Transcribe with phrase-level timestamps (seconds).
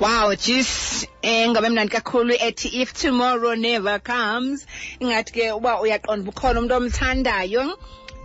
[0.00, 1.06] Wow, jeez,
[1.50, 4.64] ngabe emnandi kakhulu ethi if tomorrow never comes.
[5.00, 7.64] Ingathi ke uba uyaqonda bukhona umuntu omthandayo.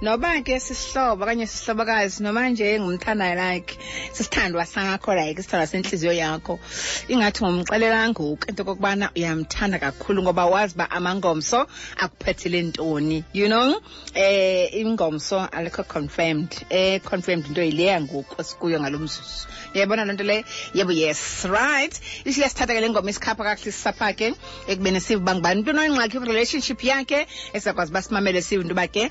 [0.04, 3.78] Noba ke sisihlobo kanye sisihlobakazi noma nje ngumthandayo like
[4.12, 6.60] sisithandwa sakho like sithandwa senhliziyo yakho
[7.08, 13.79] ingathi ngumxelela ngoku into kokubana uyamthanda kakhulu ngoba wazi ba amangomso akuphethele ntoni you know?
[14.13, 20.44] Eh ingomso alikho confirmed eh confirmed into yileya ngoku esikuyo ngalomzuzu yabona lento le?
[20.74, 21.94] Yebo yes right.
[22.26, 24.35] Isiyasithatha ke le ngoma isikhapha kakuhle sisapha ke
[24.68, 27.26] ekubeni sive bangibani into noyingxaki relationship yakhe?
[27.54, 29.10] Esakwazi basimamele sive into ba ke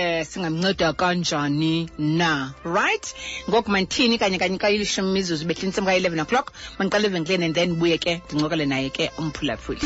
[0.00, 3.06] eh singamnceda kanjani na right?
[3.48, 6.46] Ngoku mandithini kanye kanye kayilishumi mizuzu behle intsimbi ka-11 o'clock
[6.78, 9.80] mandiqala evenkileni and then buye ke ndincokele naye ke umphulaphuli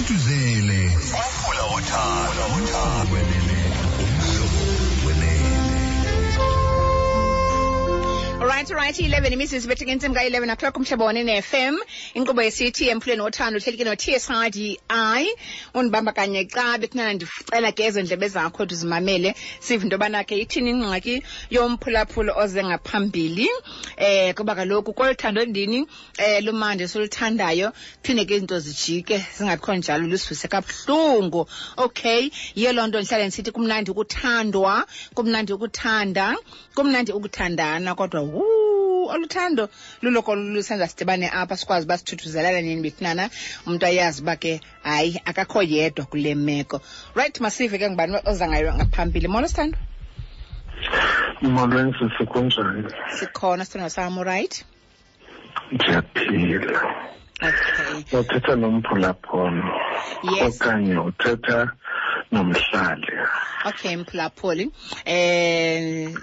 [8.45, 11.79] Alright, alright, 11 imizuzu bethe intsimbi ka-11 o'clock umhlobo wanene FM
[12.15, 15.29] inkqubo yesithi emphuleni wothando uhleli ke no-TSRDI
[15.75, 19.35] undibamba kanye xa bekunana ndicela ke ezo ndlebe zakho ndizimamele.
[19.61, 23.49] Sive into yobana ke ithini ingxaki yomphulaphula oze ngaphambili?
[23.97, 25.87] Eh kuba kaloku koluthando ndini
[26.19, 27.73] eh lumandi soluthandayo
[28.03, 31.49] phinde ke izinto zijike zingabikho njalo lusivise kabuhlungu.
[31.77, 36.37] Okay yiyo loo nto ndihlale ndisithi kumnandi ukuthandwa kumnandi ukuthanda
[36.75, 39.69] kumnandi ukuthandana kodwa wu oluthando.
[40.03, 43.31] Luloko lusenza sidibane apha sikwazi uba sithuthuzelana nini bethinana
[43.67, 46.81] umntu ayazi uba ke hayi akakho yedwa kule meko.
[47.15, 49.29] Right masive ke ngubani oza ngayo ngaphambili?
[49.29, 49.79] Molo sithando.
[51.43, 52.91] Molweni sisi kunjani?
[53.19, 54.65] Sikhona sithando sam right?
[55.73, 56.81] Ndiyaphila
[57.43, 58.19] okay.
[58.21, 59.65] Uthetha nomphulaphono
[60.23, 60.61] Yes.
[60.61, 61.73] okanye uthetha
[62.33, 63.13] nomhlali
[63.65, 64.71] okay mphulaphuli
[65.05, 66.15] eh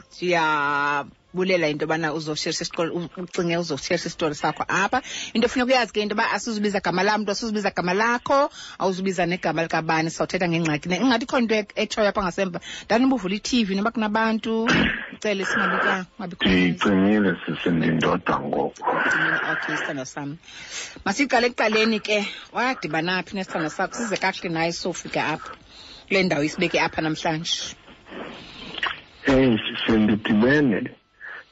[1.34, 5.02] ndiyabulela into yobana uzosherisa isitori ucinge uzosherisa isitori sakho apha.
[5.34, 8.50] Into efuneka uyazi ke into yoba asizubiza gama lam mntu asizubiza gama lakho
[8.80, 12.60] awuzubiza negama likabani sawuthetha ngengxaki ne ingathi khona into etshoyo apha ngasemva.
[12.86, 14.70] Ndaniba uvula itv noba kunabantu?
[15.20, 18.84] Cele singabika ngabikho ndiyicingile sisi ndindoda ngoku.
[19.52, 20.38] Okay isithando sam
[21.06, 23.96] masiqale ekuqaleni ke wadibana phi nesithando sakho?
[23.96, 25.61] Size kakuhle naye sofika apha
[26.12, 27.76] kule ndawo isibeke apha namhlanje?
[29.32, 30.92] Eyi sendidibene ndidibene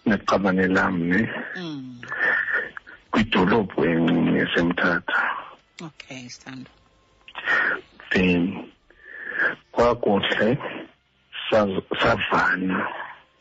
[0.06, 1.22] neqabane lam ne?
[1.56, 2.02] Mm.
[3.12, 5.22] kwidolophu encinci esemthatha
[5.88, 6.72] okay sithando
[8.12, 8.72] then
[9.72, 10.58] kwakuhle
[11.50, 12.88] savana.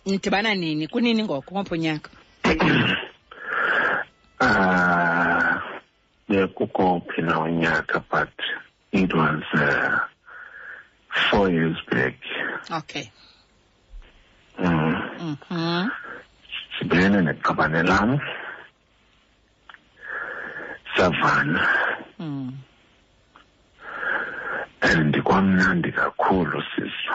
[0.07, 0.87] Nidibana nini?
[0.87, 2.11] Kunini ngoko ngopho unyaka
[4.41, 5.59] Ah,
[6.28, 8.31] bekukophi na onyaka but
[8.93, 9.99] it was uh,
[11.31, 12.15] four years back
[12.71, 13.11] okay.
[14.59, 15.37] Mm.
[15.43, 15.91] mhm
[16.79, 18.21] sibene neqabane lam
[20.97, 21.69] savana
[22.19, 22.53] mm.
[24.83, 27.15] and kwamnandi kakhulu siso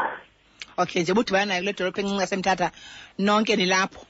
[0.78, 2.72] okay nje budibana nayo kule dolophu encinci yasemthatha
[3.20, 4.06] nonke nilapho.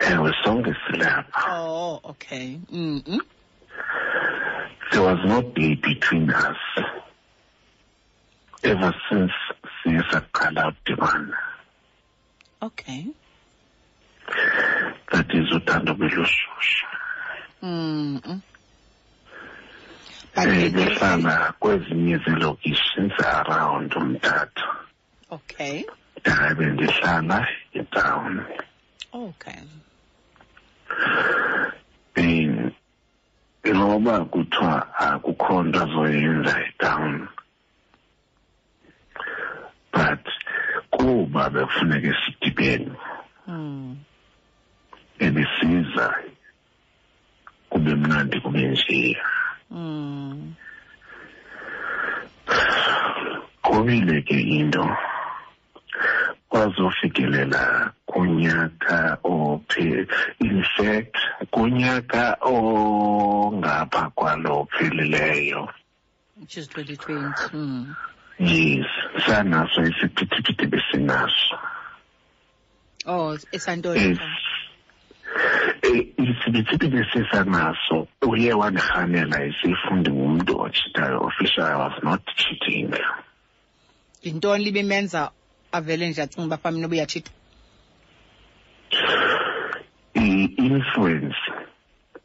[0.00, 1.44] Ewe sonke silapha.
[1.48, 2.58] Oh okay.
[2.72, 3.20] Mm -mm.
[4.90, 6.56] there was no day between us
[8.62, 9.32] ever since
[9.82, 11.36] siye saqala udibana
[12.62, 13.06] okay.
[15.12, 16.86] That is uthando belushushu
[17.62, 18.40] mm -mm.
[20.34, 24.68] but Eh, ke- behlala kwezinye zeelokishi ze-around umthatha
[25.30, 25.84] okay.
[26.24, 28.44] Hayi bendihlala etown.
[29.12, 29.62] Okay.
[32.14, 32.72] Ben
[33.64, 37.28] noba kuthiwa akukho nto azoyenza etown.
[39.92, 40.24] But
[40.90, 42.92] kuba bekufuneke sidibene
[43.46, 43.96] mm.
[45.18, 46.14] ebesiza
[47.70, 49.24] kube mnandi kube njeya
[49.70, 50.54] Mm.
[53.62, 54.96] kubile ke into
[56.48, 60.06] kwazofikelela kunyaka ophi
[60.40, 61.16] in fact
[61.50, 65.68] kunyaka ongapha kwalo phelileyo
[66.40, 67.94] which is 2020 mm.
[68.40, 68.86] Yes
[69.26, 71.58] sanaso isiphithiphithi besinaso
[73.06, 74.18] oh esantoni Yes.
[75.82, 82.94] Eh, isiphithiphithi esisanaso uye wandirhanela isifundi ngumntu otshitayo official i was not cheating.
[84.22, 85.30] Yintoni libe menza
[85.72, 87.30] avele nje acinga uba phambi noba uyatshita
[90.14, 91.40] i-influence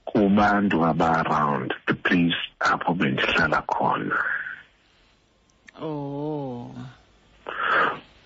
[0.05, 4.34] kubantu aba-around the place apho bendihlala khona.
[5.81, 6.71] Oh.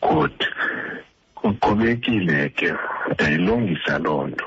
[0.02, 0.48] Good
[1.36, 2.74] kuqhubekile ke
[3.14, 4.46] ndayilungisa loo nto.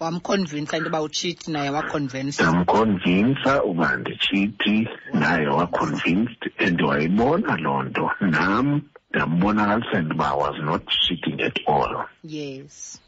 [0.00, 8.10] Wamconvinsa into yoba utshiti naye waconvinsa ndamconvinsa uba nditshithi naye waconvinced and wayibona loo nto.
[8.20, 12.04] Nam ndambonakalisa into uba was not cheating at all.
[12.22, 13.00] Yes.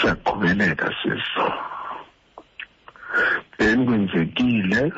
[0.00, 1.52] Siyaqhubeleka siso
[3.58, 4.92] then kwenzekile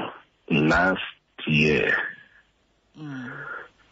[0.48, 1.02] last
[1.46, 1.96] year
[2.98, 3.30] mm.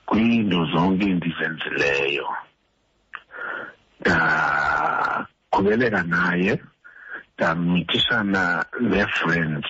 [0.07, 2.27] kwiinto zonke endizenzileyo
[4.67, 6.53] ndaqhubeleka naye
[7.35, 9.69] ndamithishana nee-friends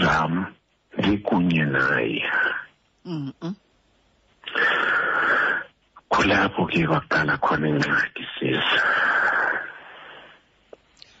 [0.00, 0.46] zam
[0.98, 2.24] ndikunye naye
[3.04, 3.54] Mm -mm.
[6.08, 8.82] kulapho ke kwaqala khona ingxaki sisa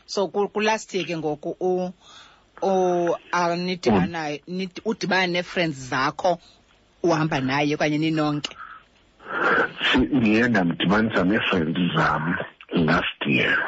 [0.06, 1.92] so ku- kulast year ke ngoku u
[2.62, 2.72] u
[3.32, 6.38] anidibanayo nid- udibana nee-friends zakho
[7.08, 8.50] uhamba naye okanye ninonke
[10.12, 12.36] ndiye ndamdibanisa nee-friends zam
[12.72, 13.58] last year.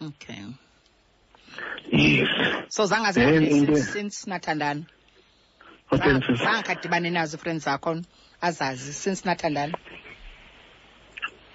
[0.00, 0.44] Okay.
[1.92, 2.28] Yes.
[2.68, 4.84] So zange Then zibone into- since, since nathandana
[5.90, 8.02] zange khadibane nazo i-friends zakho
[8.42, 9.74] azazi since nathandana.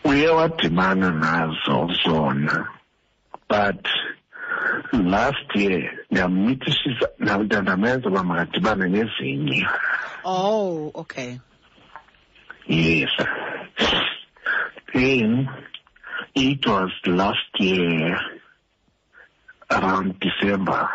[0.06, 2.68] Uye wadibana nazo zona
[3.50, 3.88] but
[4.94, 9.68] last year ndamithishisa nda- ndamenza uba makadibane nezinye
[10.24, 11.38] oh okay.
[12.68, 13.10] Yes.
[14.94, 15.50] Then
[16.36, 18.18] it was last year
[19.70, 20.90] around december.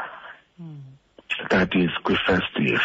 [1.50, 2.80] That is kwi-festive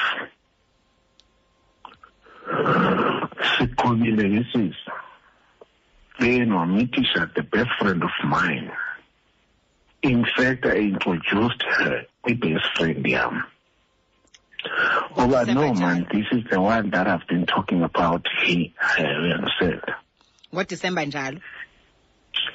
[3.57, 4.91] siqhubile ngesisa
[6.19, 8.69] then wamithisha the best friend of mine
[10.03, 13.43] in fact i introduced her kwi-best friend yam
[15.17, 19.33] Oba, no man this is the one that i've been talking about he uh, you
[19.33, 19.81] understand
[20.53, 21.39] ngodisemba njalo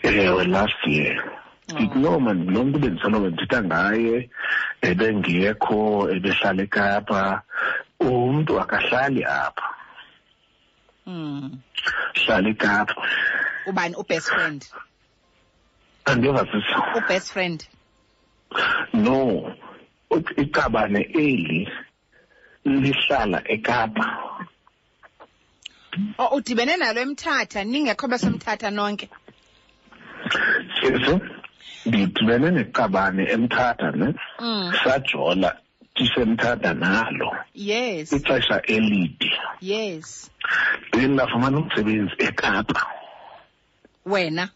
[0.02, 1.24] ewe last year
[1.68, 4.30] ndithi no man lo mntu bendisalobe ndithetha ngaye
[4.80, 7.42] ebengekho ebehlala ekapa
[8.00, 9.68] umntu akahlali apha
[11.06, 11.58] mm.
[12.14, 12.94] hlala ekapa
[13.66, 14.64] ubani ubest friend
[16.10, 17.66] andiva sisa ubest friend.
[18.92, 19.54] No.
[20.10, 21.68] U- iqabane eli
[22.64, 24.06] lihlala ekapa.
[26.18, 29.08] Oh udibene nalo emthatha ningekho besemthatha nonke.
[30.80, 31.20] Sisi
[31.86, 34.72] ndidibene neqabane emthatha ne mm.
[34.84, 35.50] sajola
[35.94, 37.36] ndisemthatha nalo.
[37.54, 38.12] Yes.
[38.12, 39.30] Ixesha elide.
[39.60, 40.30] Yes.
[40.92, 42.86] Then lafumana umsebenzi ekapa.
[44.06, 44.50] Wena?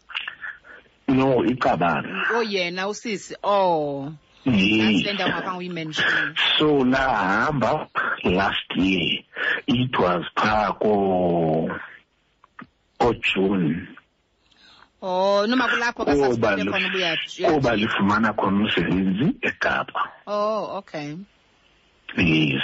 [1.07, 2.09] No iqabane.
[2.35, 3.35] Oyena usisi.
[3.43, 4.13] Oh.
[4.45, 4.77] Yes.
[4.77, 7.87] nasi le ndawo ngapha uyimenshini so lahamba
[8.23, 9.23] last year.
[9.67, 11.69] It was phaa ko
[12.99, 13.87] kojune
[15.01, 17.17] oh noma kulapho kuba kasasibone khona ubuya
[17.47, 20.11] kuba lifumana khona umsebenzi ekapa.
[20.27, 21.15] Oh okay.
[22.17, 22.61] Yes.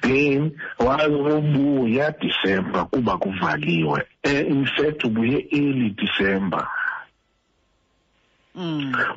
[0.00, 4.02] Then wazobuya december kuba kuvaliwe.
[4.22, 6.62] Eh, in fact ubuye early december.
[6.62, 6.83] mm.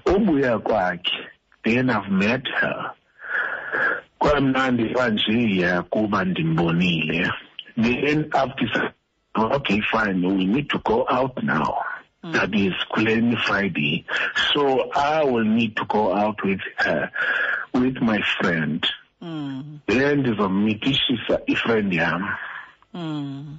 [0.05, 1.11] Ubuya kwakhe
[1.63, 2.91] then i've met her.
[4.19, 7.31] Kwamnandi kwanjeya kuba ndimbonile.
[7.75, 8.93] Then decided
[9.35, 11.77] okay fine we need to go out now.
[12.23, 12.33] Mm.
[12.33, 14.05] that is kuleni friday.
[14.53, 17.11] So i will need to go out with her
[17.73, 18.85] with my friend.
[19.21, 19.79] Mm.
[19.87, 22.27] then ndizomithishisa ifriend yam.
[22.93, 23.57] Mm.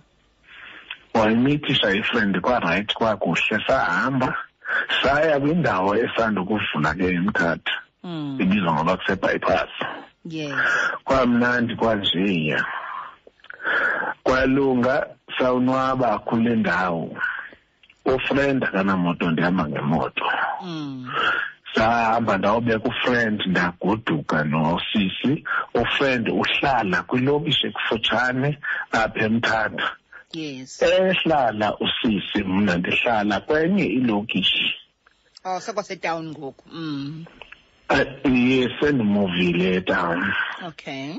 [1.14, 4.36] wayimithisha ifriend kwarayithi kwakuhle sahamba
[5.02, 7.72] saya kwindawo esandukuvula ke emthatha
[8.04, 8.38] Mm.
[8.40, 9.70] ibizwa ngoba kusebypass
[10.24, 10.54] yes.
[11.04, 12.64] Kwamnandi kwanjeya
[14.22, 15.06] kwalunga
[15.38, 17.16] sawunwaba kule ndawo.
[18.04, 20.24] Ufriend akanamoto ndihamba ngemoto.
[20.64, 21.10] Mm.
[21.74, 25.44] sahamba ndawubeka ufriend ndagoduka nosisi.
[25.74, 28.58] Ufriend uhlala kwilokishi ekufutshane
[28.92, 29.90] apha emthatha.
[30.32, 30.82] Yes.
[30.82, 34.74] Ehlala usisi mna ndihlala kwenye ilokishi.
[35.44, 36.64] Oh sekwasetown ngoku.
[36.72, 37.24] Mm.
[37.90, 40.32] Uh, ye sendimuvile etown.
[40.66, 41.14] Okay.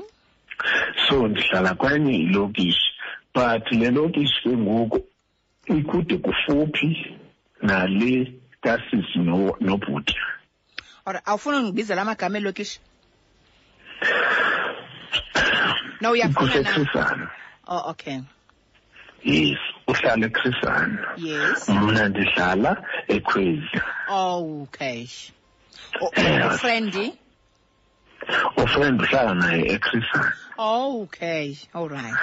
[1.08, 2.90] So ndihlala kwenye ilokishi
[3.34, 5.00] but le lokishi ke ngoku
[5.66, 7.16] ikude kufuphi
[7.62, 10.14] nale kasisi no- nobhuti.
[11.06, 12.80] Alright, awufuni ungibizela amagama elokishi?
[16.00, 16.60] No uyafuna
[16.94, 17.30] na?
[17.66, 18.20] Oh okay.
[19.24, 19.58] Yes.
[19.88, 21.68] Uhlala ecrisana yes.
[21.68, 22.76] Mna ndihlala
[23.08, 25.06] ekhwezi oh okay.
[26.00, 26.46] O- Eh.
[26.46, 27.12] ufriend
[28.56, 31.56] ufriend uhlala naye ecrisana oh okay.
[31.74, 32.14] All right.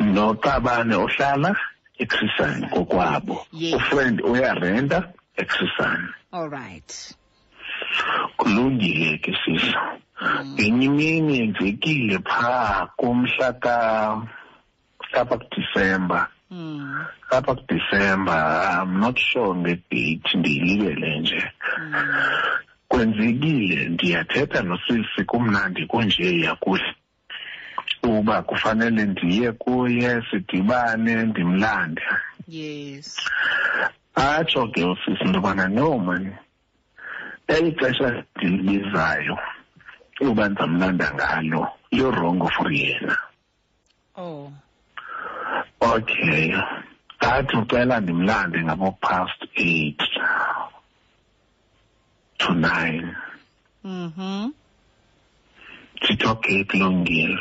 [0.00, 1.56] Noqabane uhlala
[1.98, 3.74] ecrisana kokwabo Yes.
[3.74, 7.14] ufriend uyarenta ecrisana all right.
[8.36, 9.98] Kulungile ke sisa
[10.44, 13.76] ngenye imini yenzekile phaa kumhla ka
[15.12, 17.04] apha kudisemba Mm.
[17.30, 18.36] apha kudisemba
[18.82, 21.94] i'm not sure ngedate ndiyilibele nje Mm.
[22.88, 26.94] kwenzekile ndiyathetha nosisi kumnandi kunje yakuhle
[28.02, 32.02] uba kufanele ndiye kuye sidibane ndimlande
[32.48, 33.16] Yes.
[34.14, 36.32] atsho ke usisi into yobana no mani
[37.48, 39.38] eli xesha ndilibizayo
[40.20, 43.16] uba ndizamlanda ngalo lirongo for yena
[44.16, 44.52] Oh.
[45.96, 46.54] Okay.
[47.20, 50.02] Athi ucela ndimlande ngabo past eight
[52.38, 53.16] to nine.
[53.84, 54.52] Mhm.
[55.96, 57.38] ndithi okay kulungile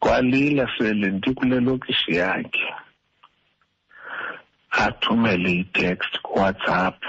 [0.00, 2.74] kwalila sele ndikule lokishi yakhe.
[4.70, 7.02] Athumele itext kuwhatsapp.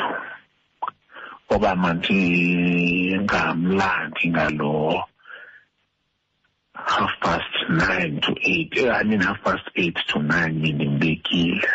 [1.49, 5.03] Oba mandingamlandi ngalo.
[6.87, 11.15] Half past nine to eight eh, i mean half past eight to nine Meaning they
[11.15, 11.59] kill.
[11.59, 11.69] bendimbekile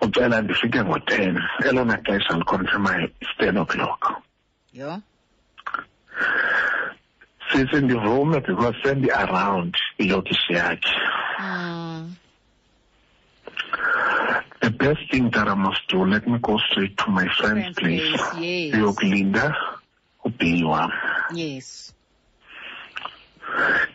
[0.00, 4.22] ucela ndifike ngo-ten elona xesha liconfirmayo is ten o'clock
[4.74, 4.96] Yeah.
[4.96, 5.02] Yo.
[7.52, 10.90] sise ndivume because sendi-around ilokishi yakhe
[11.38, 12.14] Mm.
[14.60, 18.20] the best thing that i must do let me go straight to my friend's place
[18.40, 18.74] yes.
[20.24, 20.90] ubheyi wam
[21.34, 21.94] Yes.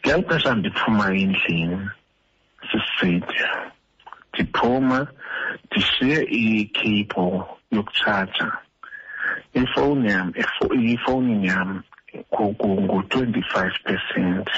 [0.08, 1.90] Ngeli xesha ndiphuma endlini
[2.72, 3.44] sisithi
[4.34, 5.08] ndiphuma
[5.66, 8.48] ndishiye ikheyibhile yokutshaja
[9.54, 11.84] ifowuni yam ifo- ifowunini yam
[12.34, 14.50] ngu-twenty-five percent.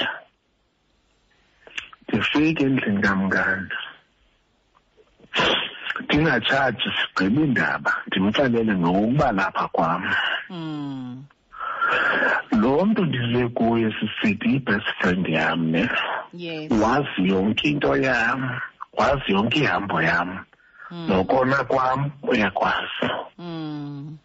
[2.08, 3.70] Ndifike endlini kamngani.
[6.04, 10.02] Ndingatshaji sigqibe indaba ndimxelele ngokuba lapha kwam
[10.50, 11.24] Mm.
[12.52, 15.88] Lo mntu ndize kuye sisithi i-best friend yam ne
[16.32, 16.70] Yes.
[16.70, 18.60] wazi yonke into yam
[18.92, 20.44] wazi yonke ihambo yam
[20.90, 21.06] Mm.
[21.08, 23.06] nokona kwam uyakwazi
[23.38, 24.18] Mm.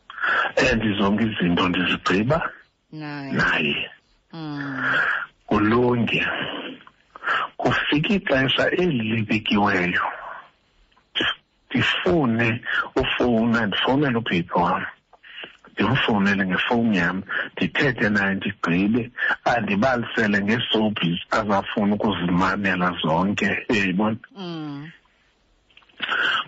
[0.72, 2.50] and zonke izinto ndizigqiba
[2.92, 3.32] Nice.
[3.38, 3.90] naye
[4.34, 4.84] Mm.
[5.48, 6.28] kulunge
[7.58, 10.02] kufika ixesha eli libekiweyo
[11.16, 12.62] Ndif- ndifune
[12.96, 14.86] ufowuna ndifowunele ubhebhi wam
[15.76, 17.24] ndimfowunele ngefowuni yam
[17.58, 19.12] ndithethe naye ndigqibe
[19.46, 24.90] andibalisele ngeesoapis azafuna ukuzimamela zonke uyayibona Mm.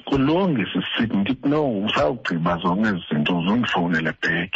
[0.05, 4.53] kulunge sisithi ndithi no usawugqiba zonke ezi zinto uzundifowunele back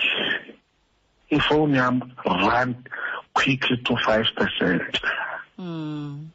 [1.30, 2.76] ifowuni yam run
[3.34, 5.02] quickly to five percent
[5.58, 6.30] Mm.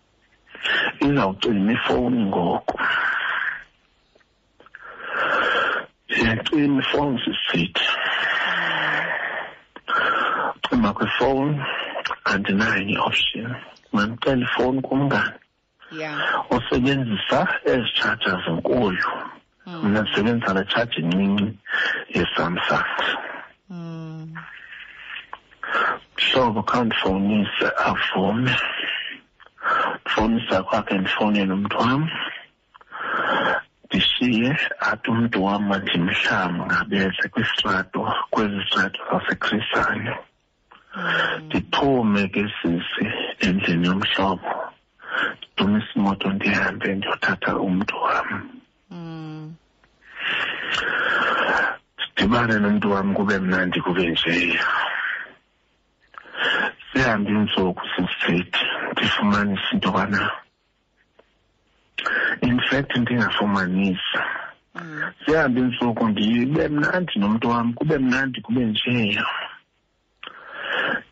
[1.01, 2.81] izawucima ifowuni ngoku
[6.09, 7.85] iyacima ifowuni sisithi
[10.69, 11.63] cima kwifowuni
[12.25, 13.55] andinayo i-option
[13.93, 15.33] mandicela ifowuni kumngani?
[15.93, 16.45] Yeah.
[16.51, 18.99] usebenzisa ezi tshaja zinkulu
[19.67, 19.83] Mm.
[19.89, 21.59] mna ndisebenzisa le tshaja encinci
[22.15, 22.85] yesamsung
[23.71, 24.35] Mm.
[26.19, 28.57] mhlobo khawundifowunise avume
[30.05, 32.11] ndifowunisa kwakhe ndifowunele umntu wam
[34.17, 40.13] ndishiye athi umntu wam mandimhlamba ngabeze kwistrato kwezi strato zasechrisane
[40.97, 41.43] Mm.
[41.47, 43.05] ndiphume ke sisi
[43.45, 44.49] endlini yomhlobo
[45.39, 48.29] ndidumise imoto ndihambe ndiyothatha umntu wam.
[52.01, 54.65] Sidibane nomntu wam kube mnandi kube njeya
[56.93, 60.31] sihambe iintsuku sisithi ndifumanisa into yobana
[62.43, 64.21] in fact ndingafumanisa.
[64.75, 65.03] Mm.
[65.27, 69.27] sihambe iintsuku ndibe mnandi nomntu wam kube mnandi kube njeya.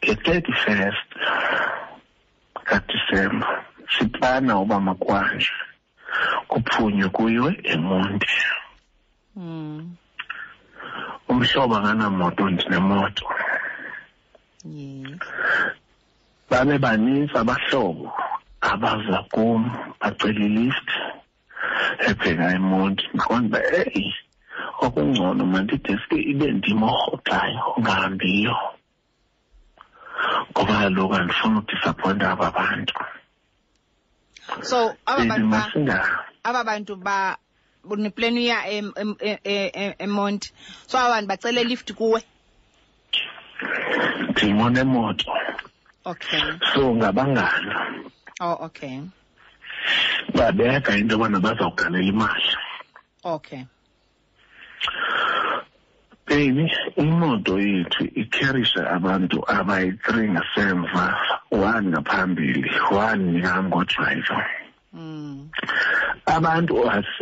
[0.04, 1.08] Nge-thirty first
[2.64, 3.64] kadisemba
[3.98, 5.50] siplana uba makwanje
[6.48, 8.36] kuphunywe kuyiwe emonti.
[9.36, 9.96] Mm.
[11.28, 13.24] umhlobo akanamoto ndinemoto
[16.50, 18.12] babe baninzi abahlobo.
[18.72, 19.60] Abaza kum
[20.00, 20.88] bacela ilift
[22.08, 24.04] ebheka emonti ndiqonda uba eyi
[24.84, 28.54] okungcono mandideske ibe ndim orhoxayo ongahambiyo
[30.50, 32.94] ngoba kaloku andifuna udisappointa aba bantu
[34.62, 34.78] So
[36.44, 37.36] aba bantu ba
[37.84, 40.52] uneplan uya em- em- eMonti.
[40.86, 42.20] So aba bantu bacela lift kuwe.
[44.30, 45.32] ndimonemoto
[46.06, 46.40] Okay.
[46.74, 47.72] so ngabangani
[48.40, 49.00] Oh okay.
[50.32, 52.56] babeka into yobana bazawugalela imali
[53.24, 53.64] Okay.
[56.26, 61.14] baby imoto yethu ikherisha abantu abayi-three ngasemva
[61.50, 64.44] one ngaphambili one ngangodrayiva
[64.94, 65.50] Mm.
[66.26, 66.74] abantu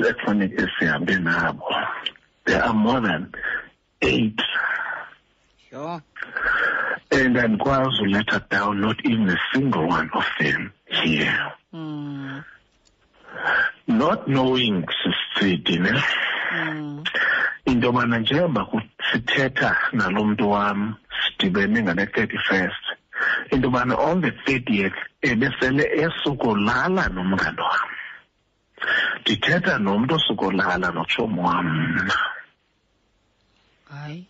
[0.09, 1.65] ekufanele sihambe nabo
[2.45, 3.33] there are more than
[4.03, 4.41] eight
[5.71, 6.03] Sure.
[7.13, 12.43] And andikwazi uletha down not even a single one of them here Mm.
[13.89, 16.03] not knowing sisithi ne
[16.53, 17.05] Mm.
[17.67, 18.81] into yobana njengoba ku-
[19.13, 22.85] sithetha nalo mntu wam sidibene ngale thirty first
[23.51, 27.89] into yobana on the thirtieth ebesele esukolala nomngane wam
[29.21, 32.15] ndithetha nomntu osukolala notshomi wam mna
[33.91, 34.27] Hayi.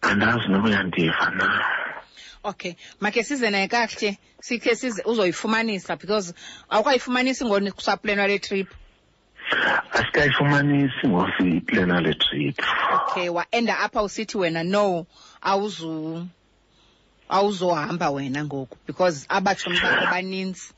[0.00, 1.64] Andazi noba uyandiva na
[2.44, 6.34] Okay, makhe size naye kakuhle sikhe size uzoyifumanisa because
[6.70, 8.68] awukayifumanisi ngoni kusaplanwa le trip.
[9.92, 12.58] asikayifumanisi ngosiplena le trip
[12.94, 15.06] Okay, waenda apha usithi wena no
[15.42, 16.26] awuzu
[17.28, 20.72] awuzohamba wena ngoku because abatshomi bakho baninzi.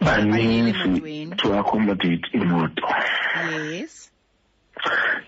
[0.00, 2.82] Baninzi baninzi to accommodate imoto
[3.50, 4.11] Yes.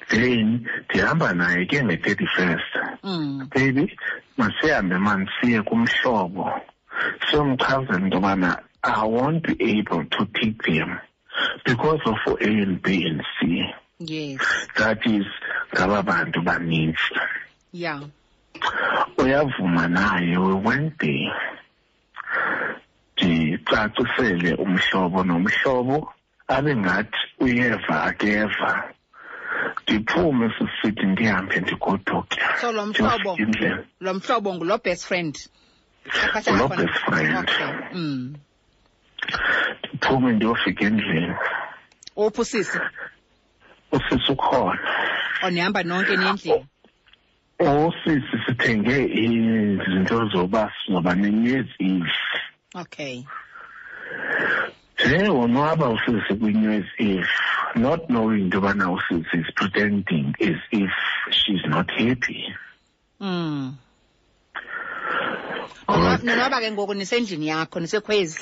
[0.08, 2.72] Then ndihamba naye ke nge-thirty first
[3.02, 3.48] Mm.
[3.54, 3.96] baby
[4.38, 6.50] masihambe mani siye kumhlobo
[7.30, 10.98] siyomchazela into yobana i won't be able to take them
[11.64, 13.64] because of a and b and c
[13.98, 14.40] Yes.
[14.76, 15.26] that is
[15.74, 17.14] ngaba bantu baninzi
[17.72, 18.00] Yeah.
[19.18, 21.32] uyavuma naye we went there
[23.16, 26.12] ndicacisele umhlobo nomhlobo
[26.48, 28.90] abe ngathi uyeva akeva
[29.82, 35.38] ndiphume sisithi ndihambe ndigoduke So lo mhlobo Ndiyofika endlini lo mhlobo ngulo best friend.
[36.34, 36.76] Apha Ngulo khona.
[36.86, 37.36] best friend.
[37.38, 37.98] Okay.
[37.98, 38.34] Mm.
[39.88, 41.34] ndiphume ndiyofika endlini
[42.16, 42.78] Uphi usisi?
[43.92, 44.80] usisi ukhona
[45.42, 46.64] Onihamba nonke nendlela.
[47.58, 52.12] usisi sithenge izinto zoba sizoba ne-new year's eve
[52.76, 53.24] Okay.
[55.06, 57.28] Nje wonwaba usisi kwi-new year's eve
[57.74, 60.90] not knowing into yobana usisi is pretending as if
[61.30, 62.54] she's not happy
[63.20, 63.74] Mm.
[65.88, 66.22] Alright.
[66.24, 68.40] Nonwaba ke ngoku nisendlini yakho nisekhwezi.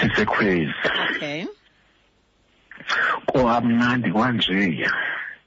[0.00, 0.72] sisekhwezi
[1.16, 1.46] Okay.
[3.26, 4.92] kwamnandi kwanjeya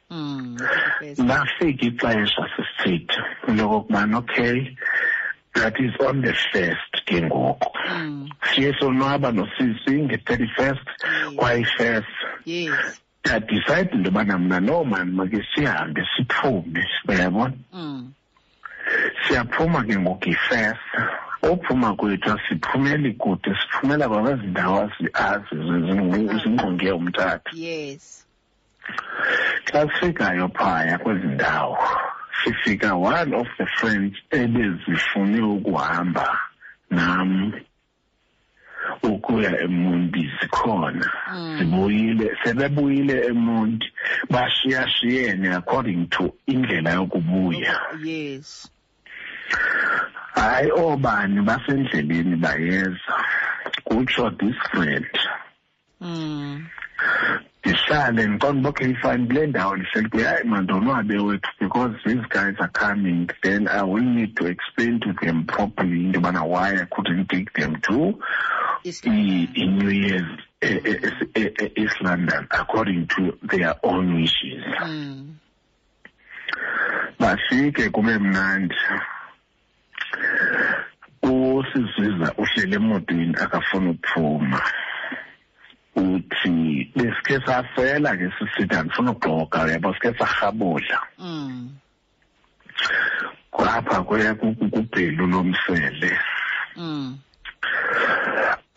[0.09, 0.57] Mm.
[0.59, 1.21] nisekhwezi.
[1.23, 4.75] lafika ixesha sisithi lokokubana okay
[5.61, 8.29] that is on the first ke ngoku Mm.
[8.53, 11.35] siye sonwaba nosisi nge-thirty first Yes.
[11.35, 12.15] kwayi-first
[12.45, 13.01] Yes.
[13.25, 18.11] ndadicide into yobana mna no mani make sihambe siphume uyabona Mm.
[19.27, 20.77] siyaphuma ke ngoku ifes
[21.41, 25.55] ophuma kwethu asiphumeli kude siphumela kwakezi ndawo azi
[26.43, 28.25] zingqonge umtata Yes.
[29.65, 31.77] xa sifikayo phaya kwezi ndawo
[32.43, 36.39] sifika one of the friends ebezifune ukuhamba
[36.89, 37.53] nam
[39.03, 41.57] ukuya emonti zikhona Mm.
[41.57, 43.87] zibuyile sebebuyile emonti
[44.29, 48.71] bashiyashiyene according to indlela yokubuya Yes.
[50.35, 53.13] hayi oobani basendleleni bayeza
[53.83, 55.07] kutsho this friend
[56.01, 56.65] Mm.
[57.67, 62.55] Ndihlale ndiqonda uba okay fine kule ndawo ndihleli kuyo hayi mandonwabe wethu because these guys
[62.59, 66.85] are coming then i will need to explain to them properly into yobana why i
[66.85, 68.19] couldn't take them to
[69.05, 74.63] i-new year's is e- e- e- e- east london according to their own wishes.
[74.85, 75.35] Mm.
[77.19, 78.75] bafike kube mnandi.
[81.21, 84.61] Usiziza uhlele emotweni akafuna ukuphuma
[85.97, 91.69] uthi besikhe safela ke sisithi andifuna ukuxoka uyabo sikhe sarhabudla Mm.
[93.51, 96.19] kwapha kuya kubhelu lomsele
[96.77, 97.17] Mm.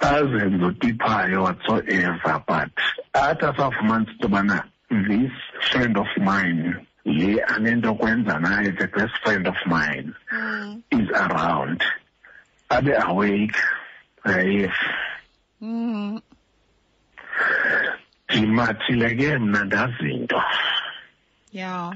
[0.01, 2.73] azenza utiphayo whatsoever but
[3.13, 5.33] athi asafumanisa into yobana this
[5.71, 10.83] friend of mine le anento kwenza naye the best friend of mine Mm.
[10.91, 11.85] is around
[12.71, 13.57] abe awake
[14.25, 14.73] yes
[15.63, 16.21] Mm.
[18.29, 20.43] Ndimathile ke mna ndazinto
[21.53, 21.95] Yeah.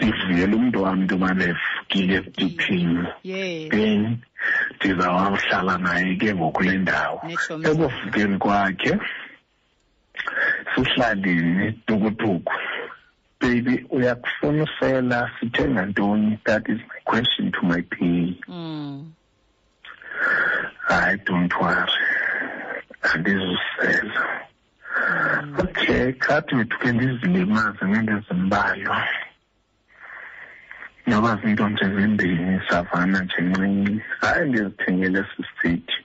[0.00, 3.68] ndivuyela umntu wam into yobana efukile ediphini Yes.
[3.70, 4.18] then
[4.76, 7.20] ndizawuhlala naye ke ngokule ndawo.
[7.26, 8.98] Netshomi ekufukeni kwakhe
[10.74, 12.52] sihlalini tukutuku.
[13.40, 16.38] Baby uyakufuna usela sithenga ntoni?
[16.44, 19.12] That is my question to my p Mm.
[20.88, 21.92] hayi don't worry.
[23.02, 24.47] Andizusela.
[25.58, 28.98] Okay khathi wethu ke ndizilimaze ngento ezimbalwa
[31.06, 34.00] noba zinto nje zimbini savana nje ncinci.
[34.20, 35.96] Hayi ndizithengele sisithi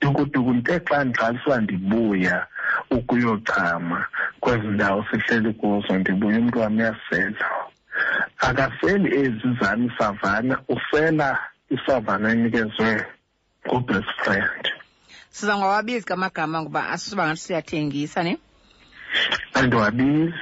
[0.00, 2.46] tukutuku nte xa ndiqaliswa ndibuya
[2.90, 4.06] ukuyochama
[4.40, 7.46] kwezi ndawo sihleli kuzo ndibuya umntu wam uyasela.
[8.38, 11.38] Akaseli ezi zami savana usela
[11.70, 13.06] isavana enikezwe
[13.66, 14.64] ngu-best friend.
[15.30, 18.38] Siza ngawabizi kamagama ngoba asisuba ngathi siyathengisa ne?
[19.54, 20.34] Andiwabizi.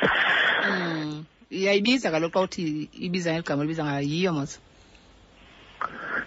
[0.69, 1.25] Mm.
[1.51, 4.61] iyayibiza kaloku xa uthi ibiza ngeli gama libiza ngayo yiyo mos?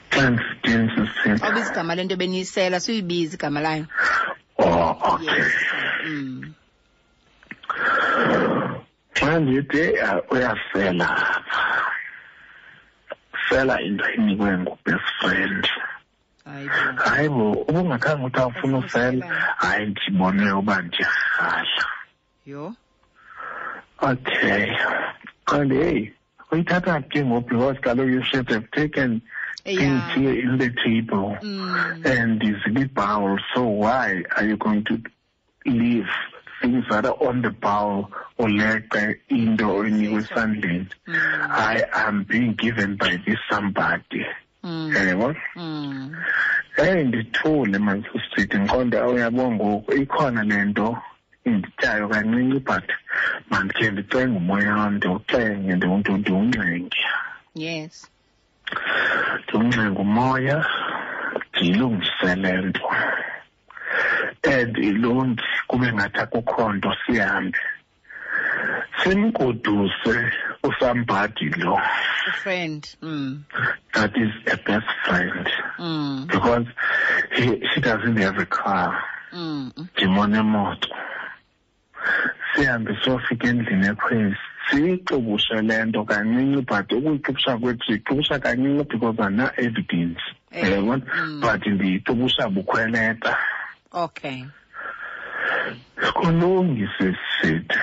[0.10, 3.86] Xa ndifitini sisithi xa ubiza igama lento beniyisela suyibiza igama layo.
[4.58, 5.26] Oh okay.
[5.28, 5.54] Yes
[6.06, 6.54] mm.
[9.14, 11.08] xa ndithi uh, uyasela.
[11.10, 11.72] Apha
[13.50, 15.91] sela into enikwe ngu-best friend hayi bo
[17.06, 17.52] hayi bo.
[17.70, 19.26] Ubungakhange uthi awufuna usela.
[19.58, 21.86] hayi ndibone uba ndiyarhala
[22.46, 22.74] yho
[24.02, 24.68] okay.
[25.46, 26.14] Kanti heyi
[26.52, 29.22] uyithatha ke ngoku because kaloku you should have taken
[29.64, 32.06] things here in the table mm.
[32.06, 35.00] and is the bowl so why are you going to
[35.66, 36.08] leave
[36.62, 41.16] things that are on the bowl uleqe into oyinikwe esandleni Mm.
[41.52, 44.26] i am being given by this somebody.
[44.64, 45.36] Yebo.
[45.56, 46.16] Mm.
[46.76, 50.98] hey ndithule mansisithi ngiqonda uyabona ngoku ikhona le nto
[51.46, 52.88] indityayo kancinci but
[53.50, 56.98] mandikhe ndicenge umoya wam ndiwucenge ndiwunxenge.
[57.56, 58.10] Yes.
[59.44, 60.66] Ndiwunxenge umoya
[61.54, 62.90] ndiyilungisele nto.
[64.44, 67.60] And ilungi kube ngathi akukho nto sihambe.
[69.04, 70.32] Simgoduse
[70.64, 71.80] usambhadi lo.
[72.44, 73.44] Friend mm.
[73.94, 75.48] that is a best friend.
[75.80, 76.28] Mm.
[76.28, 76.66] because
[77.36, 79.04] he, she doesn't have a car.
[79.34, 79.72] Mm.
[79.96, 80.90] ndimona emoto
[82.56, 84.36] sihambe siyofika endlini ekhwezi
[84.70, 90.22] siyixubushe le nto kancinci but ukuyixubusha kwethu siyixubusha kancinci because ana-evidence
[90.52, 91.42] Eh, yabona mm.
[91.42, 93.38] but ndiyixubusha bukhweleta
[93.92, 94.44] okay.
[96.14, 97.78] Kulungise sithi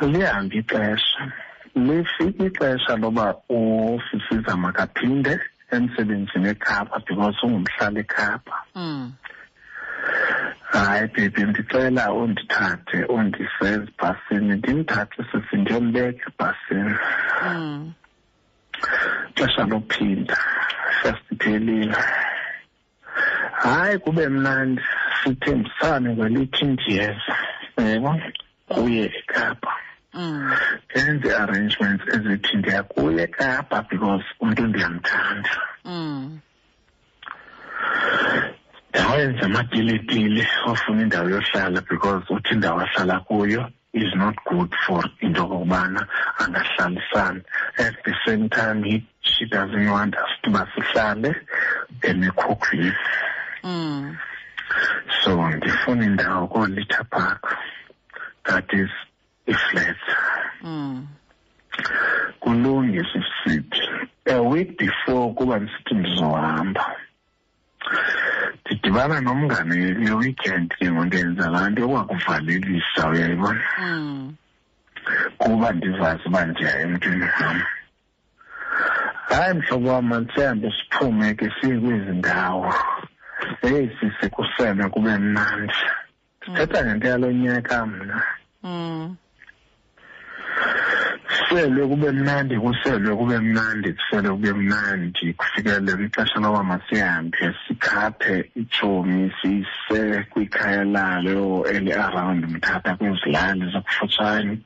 [0.00, 1.32] lihambe ixesha.
[1.74, 9.12] Lifike ixesha loba usisiza makaphinde emsebenzini ekhapha because ungumhlali ekhapha mm.
[10.72, 16.94] hayi bhebi ndicela undithathe undise ezibhasini ndimthathe sisi ndiyombeka ebhasini.
[17.46, 17.92] Mm.
[19.34, 20.36] xesha lophinda
[21.02, 21.96] first iphelile.
[23.52, 24.82] Hayi kube mnandi.
[25.24, 27.34] Sithembisane kwelithi ndiyeza
[27.78, 28.20] yebo?
[28.68, 29.73] Kuye ekapa.
[30.14, 30.52] Mm.
[30.90, 35.50] ndenze arrangements ezithi ndiyakuye ekapa because umntu ndiyamthanda
[35.84, 36.40] Mm.
[38.90, 45.42] ndawenza amatiletile ofuna indawo yohlala because uthi indawo ahlala kuyo is not good for into
[45.44, 46.06] okokubana
[46.38, 47.42] angahlalisani
[47.78, 51.34] at the same time he, she doesn't want us uba sihlale
[52.02, 52.92] emikhukhwini
[53.64, 54.16] Mm.
[55.24, 57.56] so ndifuna indawo koolitha park
[58.44, 58.90] that is
[59.46, 59.96] iflat
[60.62, 61.06] Mm.
[62.40, 63.80] kulungise sithi
[64.26, 66.84] a week before kuba ndisithi ndizohamba.
[68.64, 73.64] Ndidibana nomngane le weekend ke ngondenza laa nto yokwakuvalelisa uyayibona?
[73.80, 74.34] Mm.
[75.38, 77.62] kuba ndizazi uba ndiya emntwini wam.
[79.28, 82.74] Hayi mhlobo wam mandisehambe siphume ke siye kwezi ndawo.
[83.60, 85.74] Heyi sise kuseme kube mnandi.
[86.44, 88.22] Sithetha ngento yalo nyaka mna.
[88.62, 89.16] Mm.
[91.48, 99.32] Kuselwe kube mnandi kuselwe kube mnandi kuselwe kube mnandi kufikelele ixesha loba masihambe sikhaphe itshomi
[99.42, 104.58] siyise kwikhaya lalo eli-around mthatha kwezilali zakufutshane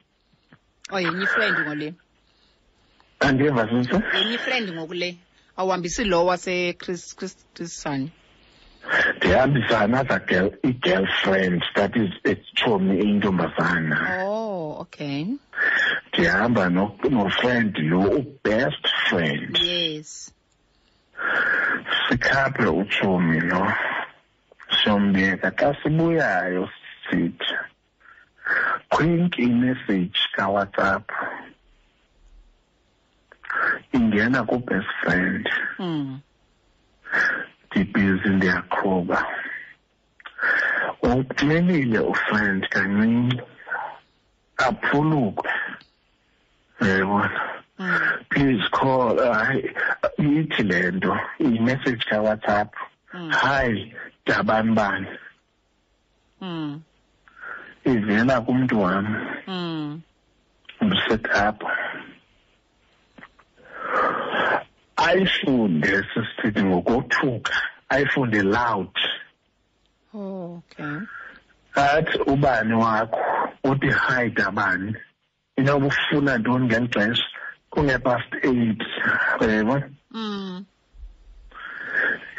[0.91, 1.95] oh yenye ifriend ngole.
[3.21, 5.17] Andiva sise yenye ifriend ngokule.
[5.57, 8.09] Awuhambisi lo wase chris chris christian
[9.17, 15.27] ndihambisana za girl i-girlfriend that is etshomi eyintombazana oh okay.
[16.19, 19.57] Ndihamba no- nofriend lo u-best friend.
[19.63, 20.33] Yes.
[22.09, 23.63] Sikhaphe utshomi lo
[24.77, 26.69] siyombeka xa sibuyayo
[27.07, 27.55] sithi
[28.91, 31.07] kwinki imessage kawhatsapp
[33.93, 35.45] ingena ku-best friend.
[35.79, 36.21] Mm.
[37.71, 39.19] ndibhizi ndiyaqhuba.
[41.03, 43.39] Uxelile ufriend kancinci
[44.67, 45.51] aphulukwe.
[46.81, 47.41] Uyayibona
[47.79, 48.01] Mm.
[48.31, 49.71] please call hayi
[50.19, 52.75] ithi le nto imessage kawhatsapp
[53.15, 53.31] Mm.
[53.31, 53.95] hayi
[54.27, 55.07] dabani bani
[56.41, 56.83] Mm.
[57.85, 59.07] ivela kumntu wam
[59.47, 60.01] Mm.
[60.81, 61.71] usetapho
[64.97, 67.53] ayifunde sisithi ngokothuka
[67.89, 68.95] ayifunde loud
[70.15, 70.97] Oh, okay.
[71.75, 73.21] athi ubani wakho
[73.65, 74.95] uthi hide abani
[75.59, 77.27] inoba ufuna ntoni ngeli xesha
[77.71, 78.83] kungepast eight
[79.41, 79.87] uyayibona?
[80.11, 80.65] Mm.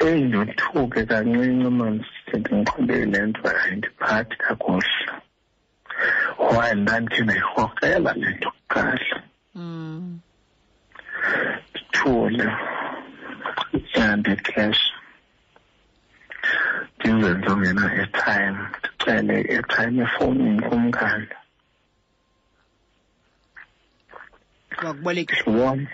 [0.05, 5.11] eyi ndothuke kancinci mani sithi ndiqhubele le nto ayindiphathi kakuhle.
[6.49, 9.17] While ndandikhe ndayirhokela le nto kuqala.
[9.55, 10.19] Mm.
[11.69, 12.47] ndithule
[13.95, 14.93] yandixesha
[16.97, 21.27] ndizenze ungena airtime ndicele i-airtime efowunini kumkani
[24.83, 25.35] Wakuboleka.
[25.47, 25.87] wam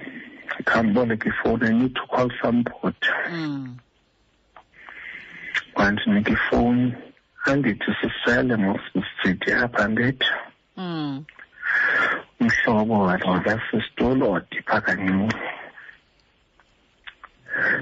[0.66, 3.78] khandiboleka ifowuni i need to call somebody Mm.
[5.76, 6.94] wandinika ifowuni
[7.46, 10.28] andithi sisele mosisithi apha ndithi
[10.78, 11.26] Mm.
[12.40, 15.36] umhlobo wadlala sisitulo wadipha kancinci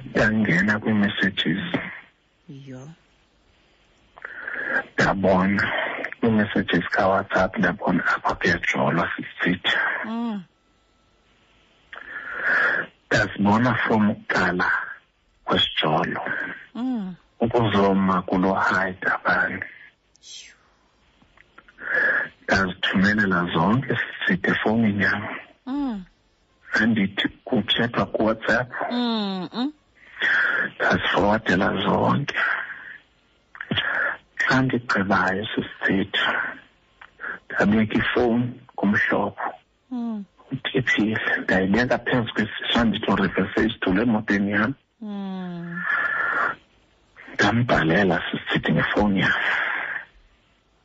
[0.05, 1.63] ndangena kwii-messages
[4.93, 5.63] ndabona
[6.19, 10.43] kwii-messages kawhatsapp ndabona apha kuyajolwa sisithi Mm.
[13.13, 14.65] Ndazibona from ukuqala
[15.45, 16.21] kwesijolo
[16.75, 17.15] Mm.
[17.39, 19.63] ukuzoma kulo hide abanye
[22.43, 25.23] ndazithumelela zonke sisithi efowunini yam
[25.67, 26.03] Mm.
[26.73, 29.49] andithi kuthethwa kuwhatsapp Mm.
[29.53, 29.71] Mm.
[30.75, 32.39] ndazifowadela zonke
[34.41, 36.25] xa ndigqibayo sisithethi
[37.49, 39.41] ndabeka ifowuni kumhlobo
[39.91, 40.25] Mm.
[40.53, 45.81] Utiphile ndayibeka phezu kwesisa ndithi urivese isitulo emotweni yam Mm.
[47.33, 49.33] ndambhalela sisithi ngefowuni yam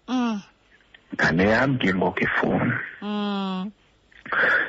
[0.09, 0.40] Mm.
[1.14, 3.70] ngale yam ke ngoku ifowuni Mm.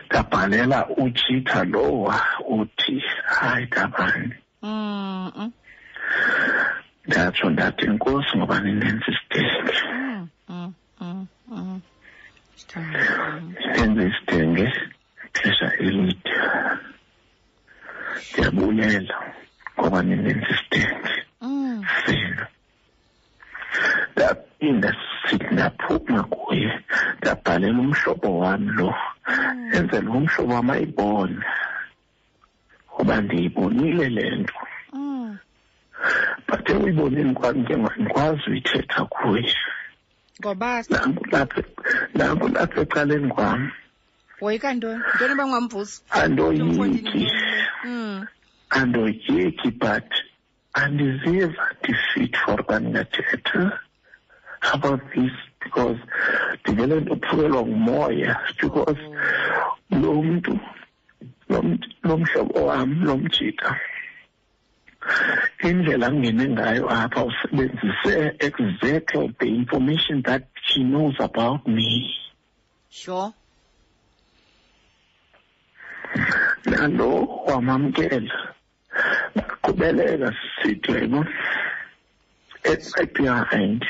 [0.06, 4.34] ndabhalela utshitha lowa uthi hayi dabani
[4.64, 5.32] Mm.
[5.38, 5.52] Mm.
[7.08, 10.28] ndatsho ndathi inkosi ngoba nindenza isidenge Mm.
[10.50, 10.74] Mm.
[11.02, 11.28] Mm.
[11.48, 11.82] Mm.
[12.56, 13.00] Sithando.
[13.72, 14.74] ndenze isidenge
[15.40, 16.32] ixesha elide
[18.32, 19.16] ndiyabulela
[19.80, 21.86] ngoba nindenza isidenge Mm.
[22.06, 22.46] senu
[24.16, 26.80] ndaphinda sithi ndaphuma kuye
[27.18, 28.92] ndabhalela umhlobo wam lo
[29.76, 31.46] enzela umhlobo wam ayibone
[32.92, 34.60] ngoba ndiyibonile le nto
[34.94, 35.38] Mm.
[36.48, 39.54] but ekuyiboneni kwam ke ndikwazi uyithetha kuye
[40.40, 41.62] Ngoba nanku lapha
[42.16, 43.72] nanku lapha ecaleni kwam
[44.42, 45.04] woyika ntoni?
[45.16, 46.02] Ntoni bangamvusi?
[46.10, 47.28] andoyiki
[47.86, 48.28] Mm.
[48.70, 50.10] andoyiki but
[50.74, 53.80] andiziva ndifit for uba ndingathetha
[54.74, 55.32] about this
[55.64, 56.00] because
[56.64, 59.00] ndivele ndophukelwa ngumoya because
[59.92, 60.60] lo mntu
[62.04, 63.80] lo mhlobo wam lo mjika
[65.64, 72.14] indlela angene ngayo apha usebenzise exactly the information that she knows about me
[72.92, 73.32] Sure.
[76.66, 78.56] Nalo wamamkela
[79.36, 81.30] baqhubeleka sisithi yayibona
[82.66, 83.86] it's right behind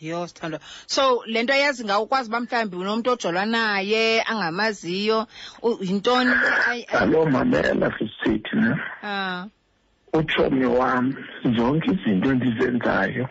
[0.00, 0.60] Yo sithando.
[0.86, 5.26] So lento ayazi ngawo ukwazi uba mhlawumbi unomuntu ojolwa naye angamaziyo
[5.62, 6.30] u- yintoni?
[6.30, 8.74] Ay- ay- alo mamela sisithi ne?
[9.02, 9.46] Ah
[10.12, 11.14] utshomi wam
[11.56, 13.28] zonke izinto endizenzayo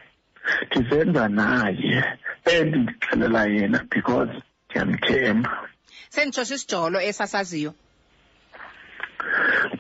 [0.72, 2.04] ndizenza naye
[2.46, 4.32] and ndixelela yena because
[4.70, 5.70] ndiyamthemba.
[6.10, 7.74] Senditsho sisijolo esasaziyo.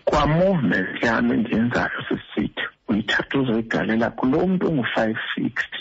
[0.05, 5.79] Kwa-movement yam endiyenzayo sisithi uyithatha uzoyigalela kulo mntu ongu-five sixty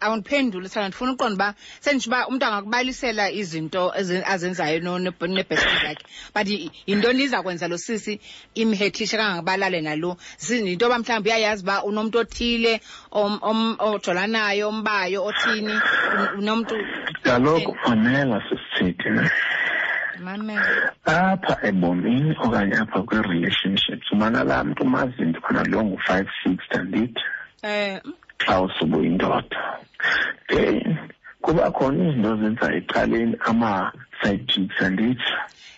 [0.00, 3.92] awundiphendule sana ndifuna uqonda uba senditsho uba umntu angakubalisela izinto
[4.26, 8.20] azenzayo no- ne- nebhesini zakhe but yi- yintoni iza kwenza lo sisi?
[8.54, 10.16] Imhethishe kangangabalale nalo.
[10.50, 12.80] Yinto yoba mhlawumbi uyayazi uba unomntu othile
[13.78, 16.74] ojolanayo ombayo othini un- unomntu
[17.22, 19.08] kaloku fanela sisithi.
[19.10, 19.30] ne
[20.20, 27.22] mamela apha ebomini okanye apha kwi-relationships umana laa mntu umazi ndibana lo ngu-five six andithi
[27.62, 28.00] xa
[28.46, 29.58] xa usubuyindoda
[30.48, 30.96] then
[31.42, 35.32] kuba khona izinto zenza ecaleni ama-side chicks andithi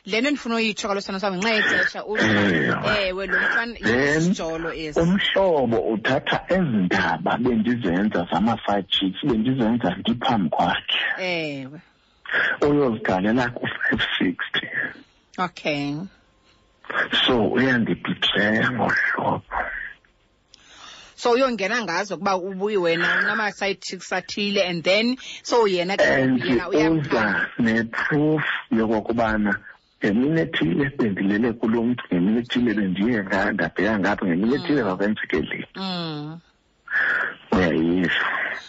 [0.06, 3.08] le nto ndifuna uyitsho kalo sana sam ngenxa yexesha Ewe.
[3.08, 4.34] ewe lo mfana Then,
[4.96, 10.98] umhlobo uthatha ezi ndaba bendizenza zama-side chicks bendizenza ndiphambi kwakhe.
[11.18, 11.80] Ewe
[12.60, 14.66] uyozigalela ku-five sixty.
[15.38, 15.96] Okay.
[17.26, 19.42] So uyandibhitreya ngohlobo.
[21.16, 26.42] So uyongena ngazo kuba ubuyi wena unama-side chicks athile and then so yena ke and
[26.42, 29.58] ngoku yena uza uyamthanda neproof yokokubana
[29.98, 35.66] ngemini ethile bendilele kulo mntu ngemini ethile bendiye nga ndabheka ngapha ngemini ethile kwakwenzeke le.
[35.76, 36.40] Mm.
[37.52, 38.26] Uyayisho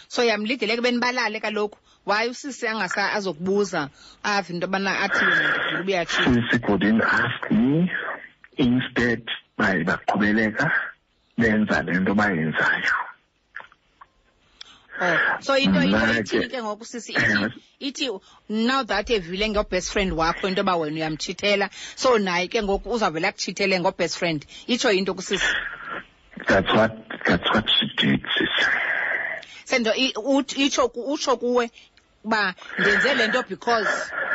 [0.08, 1.78] so yamlidele ke benibalale kaloku.
[2.06, 3.88] Waye usisi angasa azokubuza
[4.22, 7.90] ave into yobana athi yena ndivile ubuyatshila sisi couldn't ask me
[8.56, 9.22] instead
[9.58, 10.70] baye baqhubeleka
[11.38, 12.92] benza le nto bayenzayo.
[15.00, 19.48] Oh, so into into Mna ithini ke- ke ngoku sisi ithi ithi now that evile
[19.48, 24.46] ngo-best friend wakho into yoba wena uyamtshithela so naye ke ngoku uzawuvele akuchithele ngo-best friend.
[24.68, 25.44] Itsho into kusisi.
[26.46, 26.92] That's what
[27.26, 28.66] that's what she did sisi
[29.64, 31.70] sendo i- ut- itsho ku- utsho kuwe
[32.24, 33.88] uba ndenze le nto because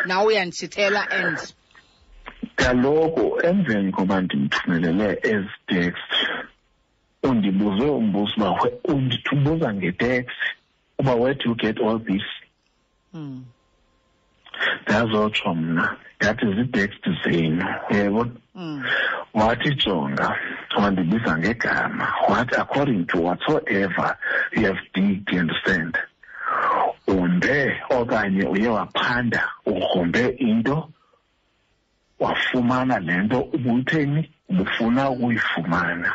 [0.06, 1.38] nawe uyanditshithela and
[2.56, 6.12] kaloku emveni koba ndimthumelele ezi text
[7.24, 10.38] undibuze umbuzo uba "Whe- undithubuza ngetext
[11.00, 12.24] uba where do you get all this
[13.14, 13.46] mm.
[14.84, 18.84] Ndazotsho mna ndathi ziitext zenu yebo Mm.
[19.34, 20.40] wathi jonga
[20.78, 24.18] wandibiza ngegama wathi according to whatsoever
[24.52, 25.98] you have did you understand
[27.08, 30.90] umbe okanye uye waphanda ugrumbe into
[32.20, 36.14] wafumana le nto ubuyitheni ubufuna ukuyifumana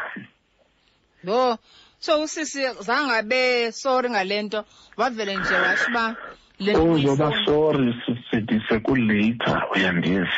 [1.24, 1.58] yho
[1.98, 4.64] so usisi zange abe sorry ngale nto
[4.96, 6.20] wavele nje washo uba le nto
[6.60, 7.44] uzoba uyifuna.
[7.44, 7.94] sorry
[8.30, 10.28] sithi sekulate uyandiza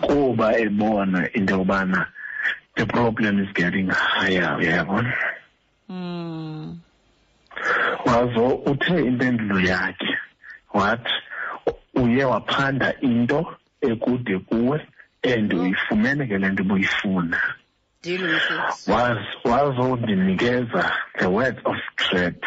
[0.00, 2.06] kuba ebona into yobana
[2.74, 5.14] the problem is getting higher uyabona
[5.88, 6.78] Mm.
[8.06, 10.18] wazo uthe impendulo yakhe
[10.74, 11.12] wathi
[11.94, 13.46] uye waphanda into
[13.80, 14.86] ekude kuwe
[15.36, 17.38] and uyifumene ke le nto ubuyifuna.
[18.02, 18.88] Deal with it.
[18.88, 22.42] Waz- wazondinikeza the words of threat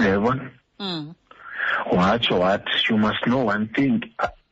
[0.00, 1.14] uyabona mm.
[1.92, 4.02] Watsho wathi you must know one thing.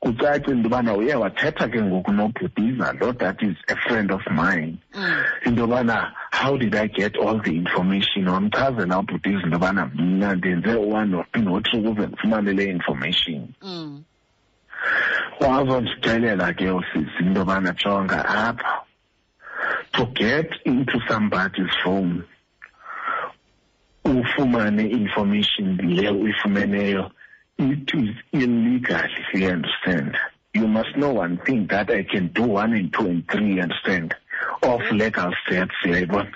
[0.02, 4.78] Kucace into yobana uye wathetha ke ngoku nobhubhiza lo that is a friend of mine.
[4.92, 5.24] Mm.
[5.46, 8.24] into yobana how did i get all the information?
[8.24, 10.72] Wamchazela ubhubhiza into yobana mna ndenze
[11.32, 13.48] two no-three ukuze ndifumane le information.
[13.62, 14.02] Mm.
[15.40, 18.82] wazondixelela ke usisi into yobana jonga apha.
[19.92, 22.24] To get into somebody's phone
[24.04, 27.10] ufumane information le uyifumeneyo
[27.58, 30.16] it is illegal if you understand.
[30.54, 33.62] You must know one thing that i can do one and two and three you
[33.62, 34.14] understand
[34.62, 36.32] of legal steps yayibona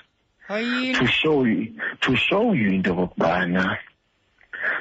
[0.47, 0.97] Hayini.
[0.97, 3.77] to show you to show you into yokokubana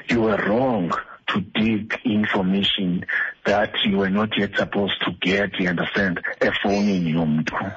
[0.09, 0.93] you were wrong
[1.27, 3.05] to dig information
[3.45, 7.73] that you were not yet supposed to get you understand efowunini yomntu.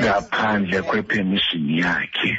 [0.00, 2.38] Ngaphandle kwe-permission yakhe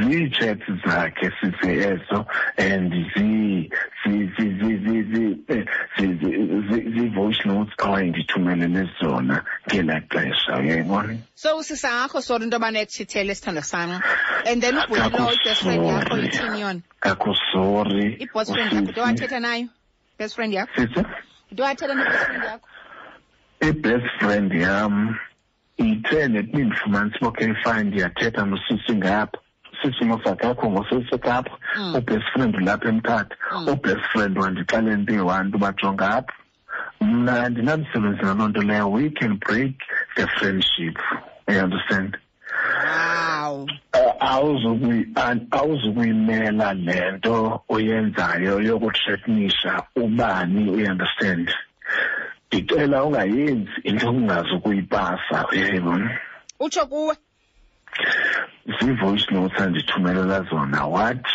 [0.00, 2.26] zii-chats zakhe sise ezo
[2.58, 3.70] and zi-
[4.04, 5.64] zi- zi- zi- zi- zi- eh,
[5.98, 11.16] zi- zi- zi- zii-voice notes awayendithumelele zona ngelaa xesha uyayibona?
[11.34, 14.00] So usisa akho sorry into yobana ekuchithele sithando sam
[14.46, 16.26] and then ubhuti lo i-best friend yakho Akasorry.
[16.26, 19.68] ithini yona akusori i-best friend yakho ude wathetha nayo?
[20.18, 20.74] Best friend yakho?
[20.76, 21.04] Sise
[21.52, 22.66] ude wathetha ne-best friend yakho?
[23.60, 25.16] I-best friend yam
[25.76, 29.38] ithe neti ndifumanisa uba okay fine ndiyathetha nosisi ngapha.
[29.84, 31.94] Usisi mosakakho ngosisi kapha Mm.
[31.94, 33.36] ubest friend ulapha emthatha.
[33.52, 33.68] Mm.
[33.68, 36.32] ubest friend wandixelela into eyi-one nto bajonga apha.
[37.00, 38.90] Mna andinamsebenzi naloo nto leyo.
[38.92, 39.74] We can break
[40.16, 40.98] the friendship.
[41.48, 42.16] You understand?
[42.84, 43.66] Wow.
[43.94, 51.50] Uh, awuzukuyi- an- awuzukuyimela le nto oyenzayo yokuthretnisha ubani uyiunderstand
[52.52, 56.18] ndicela ungayenzi into ongazi ukuyipasa uyayibona?
[56.60, 57.16] Utsho kuwe.
[58.66, 60.86] Zii-voice notes andithumelela zona.
[60.86, 61.30] Wathi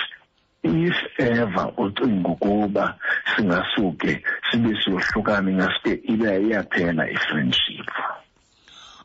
[0.64, 2.96] if ever ucinga ukuba
[3.36, 7.90] singasuke sibe siyohlukana ingasuke ibe iyaphela i-friendship?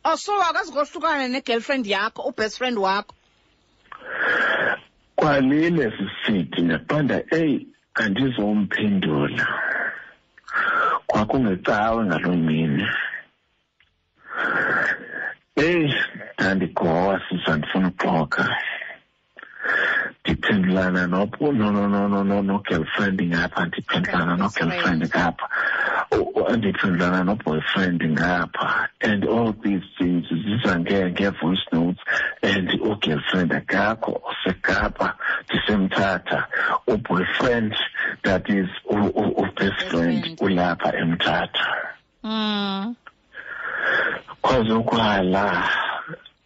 [0.05, 3.15] Oh so akazi kohlukana ne-girlfriend yakho ubest friend wakho?
[5.17, 9.47] Kwalile sisithi ndaqonda eyi andizomphendula.
[11.07, 12.87] Kwakungecawe ngaloo mini.
[15.57, 15.95] Eyi
[16.45, 18.57] ndandigowa sisa ndifuna uxoka
[20.25, 25.47] ndiphendulana no- no- no- no- no- no- no-girlfriend ngapha ndiphendulana no-girlfriend ngapha
[26.13, 28.89] U- u- ndiphendulana no-boyfriend ngapha.
[29.01, 32.01] And all these things ziza nge- nge-voice notes.
[32.43, 35.15] And u-girlfriend akakho usekapa
[35.49, 36.47] ndisemthatha.
[36.87, 37.75] U-boyfriend
[38.23, 41.67] that is u-best friend ulapha emthatha.
[42.25, 42.95] Mm.
[44.43, 45.69] kwaze ukwala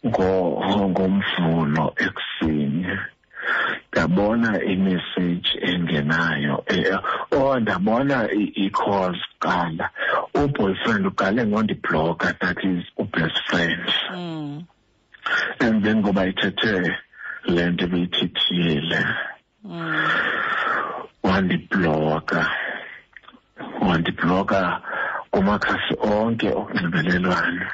[0.05, 2.87] ngomvulo ekuseni
[3.91, 6.63] ndabona imessage engenayo
[7.31, 9.89] or ndabona i-calls kuqala
[10.33, 13.81] uboyfriend uqale ngondibloka that is ubest friend
[14.13, 14.63] Mm.
[15.59, 16.95] and then ngoba ithethe
[17.45, 19.05] le nto beyithethile
[19.65, 20.09] Mm.
[21.23, 22.51] wandibloka
[23.81, 24.81] wandibloka
[25.31, 27.65] kumakhasi onke okunxibelelwano.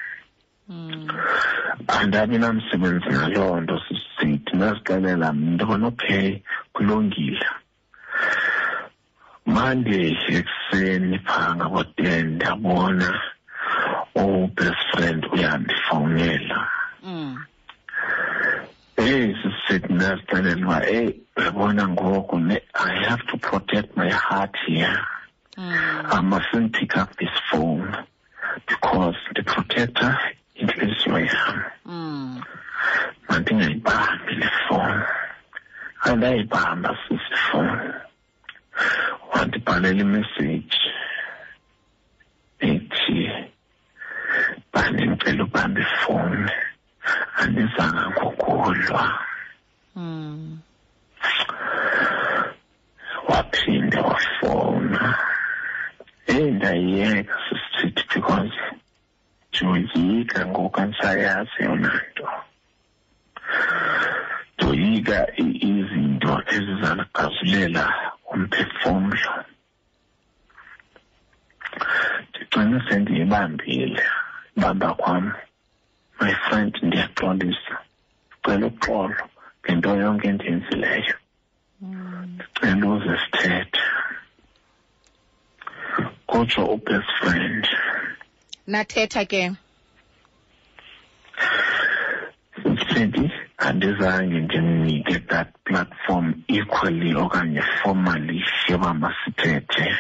[2.00, 6.28] Andabi namsebenzi ngaloo nto sisithi ndazixelela mntona okay
[6.74, 7.48] kulungile
[9.46, 13.10] monday ekuseni phaa ngabo-ten ndabona
[14.16, 16.60] ubest friend uyandifowunela
[17.04, 17.38] Mm.
[18.98, 24.98] hey sisithi ndazixelela uba eyi uyabona ngoku ne- i have to protect my heart here
[25.58, 26.06] Mm.
[26.12, 27.92] I mustn't pick up this phone
[28.68, 30.18] because ndiprotecta
[30.56, 32.42] intliziyo yam Mm.
[33.30, 35.04] mandingayibambi le fowuni
[36.22, 37.94] andayibamba sisifowuni
[39.34, 40.02] wandibhalela
[88.68, 89.52] nathetha ke.
[92.94, 99.96] Sithi andizange ndimnike that platform equally okanye formally yoba masithethe.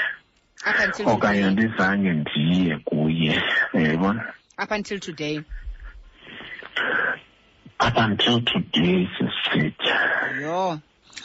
[1.05, 3.43] Okanye andizange ndiye kuye
[3.73, 4.33] uyayibona?
[4.63, 5.43] Up until today.
[7.79, 9.89] Up until today sisithi
[10.41, 10.79] yho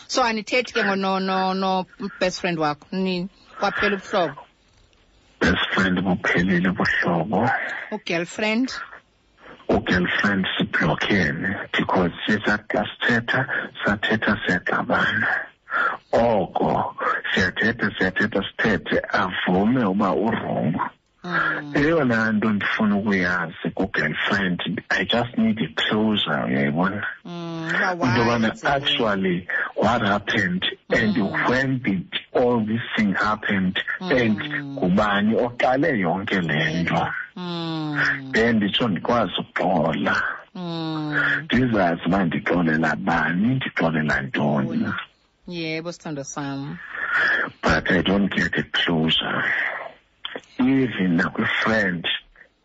[0.07, 1.87] so anithethi ke ngono no no
[2.21, 2.87] best friend wakho.
[2.93, 3.29] Ni
[3.61, 4.46] kwaphela ubuhlobo
[5.41, 7.51] best friend buphelile ubuhlobo
[7.93, 8.69] ugirlfriend
[9.69, 13.41] ugirlfriend siblokhene because sisathi xa sithetha
[13.85, 15.29] sathetha siyaxabana
[16.13, 16.95] oko
[17.33, 21.06] siyathetha siyathetha sithethe avume uba urongo Mm.
[21.75, 27.69] Eyona nto ndifuna ukuyazi kugirlfriend i just need a closure uyayibona Mm.
[28.03, 31.49] into yobana actually what happened and Mm.
[31.51, 34.73] when did all this thing happened and Mm.
[34.79, 37.99] ngubani oqale yonke le nto Mm.
[38.33, 40.23] then nditsho ndikwazi ukuxola
[40.55, 41.15] Mm.
[41.45, 44.93] ndizazi uba ndixolela bani ndixolela ntoni
[45.49, 46.79] yebo sithando sam
[47.63, 49.45] but i don't get a closure
[50.59, 52.05] even nakwi-friend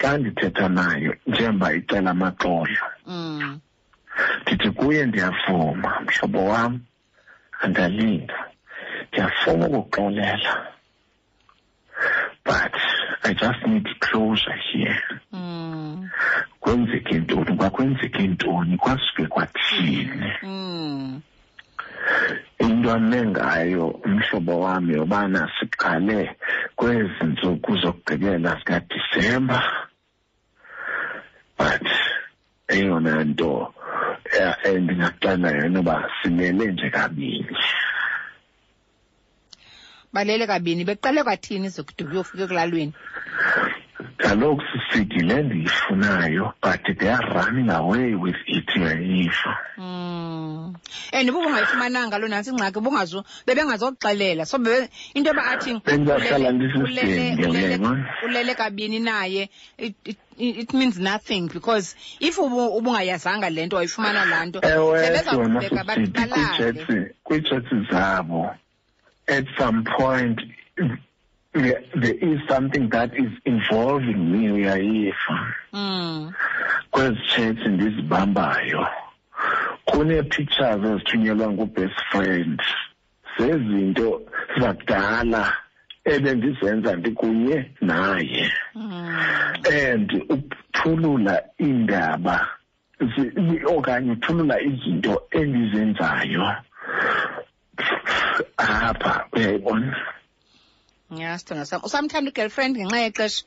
[0.02, 2.86] xa ndithetha nayo njengoba icela amaxolo.
[3.08, 3.60] Mm.
[4.42, 6.80] ndithi kuye ndiyavuma mhlobo wam
[7.62, 8.38] andalinda
[9.08, 10.54] ndiyafuna ukuxolela.
[12.44, 12.74] But
[13.24, 15.04] i just need closure here.
[15.34, 16.10] Mm.
[16.60, 17.58] kwenzeke ntoni?
[17.58, 18.78] Kwakwenzeke ntoni?
[18.78, 20.32] Kwasuke kwathini?
[20.44, 21.22] Mm.
[22.60, 26.36] into anengayo umhlobo wami yobana siqale
[26.82, 29.60] kwezi ntsuku zokugqibela zikadisemba
[31.58, 31.86] but
[32.74, 33.74] eyona nto
[34.40, 37.58] eh, endingaxela yona uba simele nje kabini.
[40.14, 41.70] Balele kabini beqale kwathini?
[41.70, 42.94] Zokuduka uyofika ekulalweni.
[44.22, 50.76] Kaloku sisithi le ndiyifunayo but they are running away with it uyayiva Mm.
[51.14, 57.02] and ubungayifumananga loo nantsi ingxaki ubungazo bebengazokuxelela so bebe into yoba athi Bendizahlala ulele- ndisisinde,
[57.02, 58.06] ulele- ulele- uyayibona?
[58.26, 64.26] ulele kabini naye it, it, it means nothing because if ubu- ubungayazanga le nto wayifumana
[64.26, 68.56] laa nto ewe sebezawuqhubeka yona bathi sisithi balale kwiitshetsi kwiitshetsi zabo
[69.28, 70.40] at some point
[71.54, 76.34] there, there is something that is involving me uyayiva Mm.
[76.92, 78.88] kwezi chats ndizibambayo
[79.86, 82.62] kunee-pictures ezithunyelwa ngubest friend.
[83.38, 84.22] Zezinto
[84.60, 85.54] zakudala
[86.06, 88.52] ebendizenza ndikunye naye.
[88.76, 89.16] Mm.
[89.84, 92.48] and ukuthulula iindaba
[93.00, 96.56] zi- okanye uthulula izinto endizenzayo.
[98.58, 99.96] Apha uyayibona?
[101.12, 103.44] Ya sithando sam usamthanda ugirlfriend ngenxa yexesha.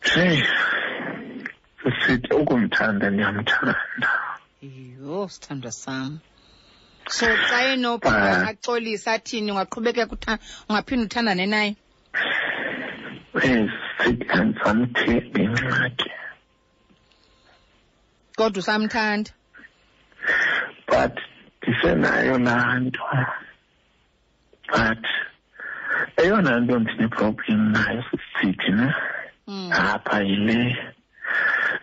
[0.00, 0.42] Hey
[2.06, 4.08] sithi ukumthanda ndiyamthanda.
[4.62, 6.20] Yho sithandwa sam.
[7.08, 8.48] So xa enophinda Ah.
[8.50, 10.38] axolisa athini ungaqhubekeka utha-
[10.68, 11.76] ungaphinda uthandane naye?
[13.98, 16.10] Sithi andizamthembi ingxaki
[18.36, 19.30] kodwa usamthanda?
[20.86, 21.14] But
[21.62, 23.02] ndisenayo laa nto.
[24.70, 25.04] But
[26.16, 28.94] eyona nto ndineproblem nayo sisithi ne?
[29.48, 29.72] Mm.
[29.72, 30.76] apha yile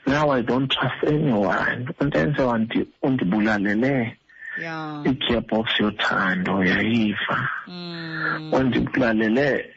[0.07, 1.86] now i don't trust anyone.
[1.99, 4.17] Untenze wandi undibulalele
[4.61, 5.01] ya.
[5.05, 7.49] i-gearbox yothando yayiva.
[7.67, 8.53] Mm.
[8.53, 9.69] undibulalele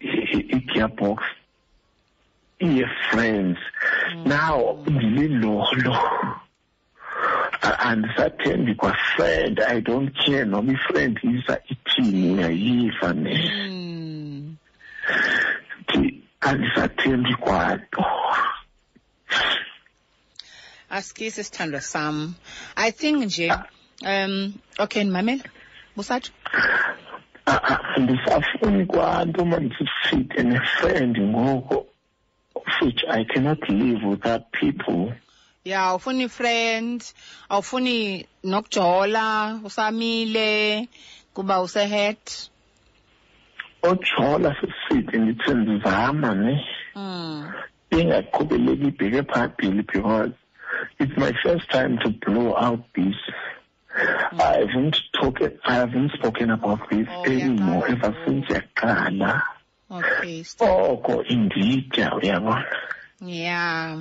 [0.00, 0.06] i-
[0.36, 1.22] i- i-gearbox
[2.60, 3.58] iye-friends.
[4.26, 5.94] Now ndililolo.
[5.94, 6.40] A-
[7.78, 10.44] andisathembi kwafriend i don't care.
[10.44, 13.50] Noba ifriend isa ithini uyayiva ne.
[13.68, 14.56] Mm.
[15.88, 18.04] Ndi- andisathembi kwanto
[20.90, 22.34] asikisi sithandwa sam
[22.76, 23.52] i think nje
[24.02, 25.44] um okay ndimamela
[25.96, 26.32] busatsho
[27.46, 31.86] ndisafuni a- andisafuni kwanto mandisifite ne-friend ngoko
[32.82, 35.12] which i cannot live without people
[35.70, 37.04] ya awufuni friend
[37.48, 39.26] awufuni nokujola
[39.64, 40.88] usamile
[41.34, 42.50] kuba usehet
[43.82, 46.66] ojola sisithi ndithi ndizama ne.
[46.94, 47.52] Mm.
[47.90, 50.32] ingaqhubeleki ibheke phambili because
[50.98, 53.16] it's my first time to blow out this.
[54.38, 59.42] I haven't talked I haven't spoken about this Oh, anymore uyaqala ever since yaqala.
[59.90, 62.64] Okay oko inditya uyabona.
[63.20, 63.98] Yeah.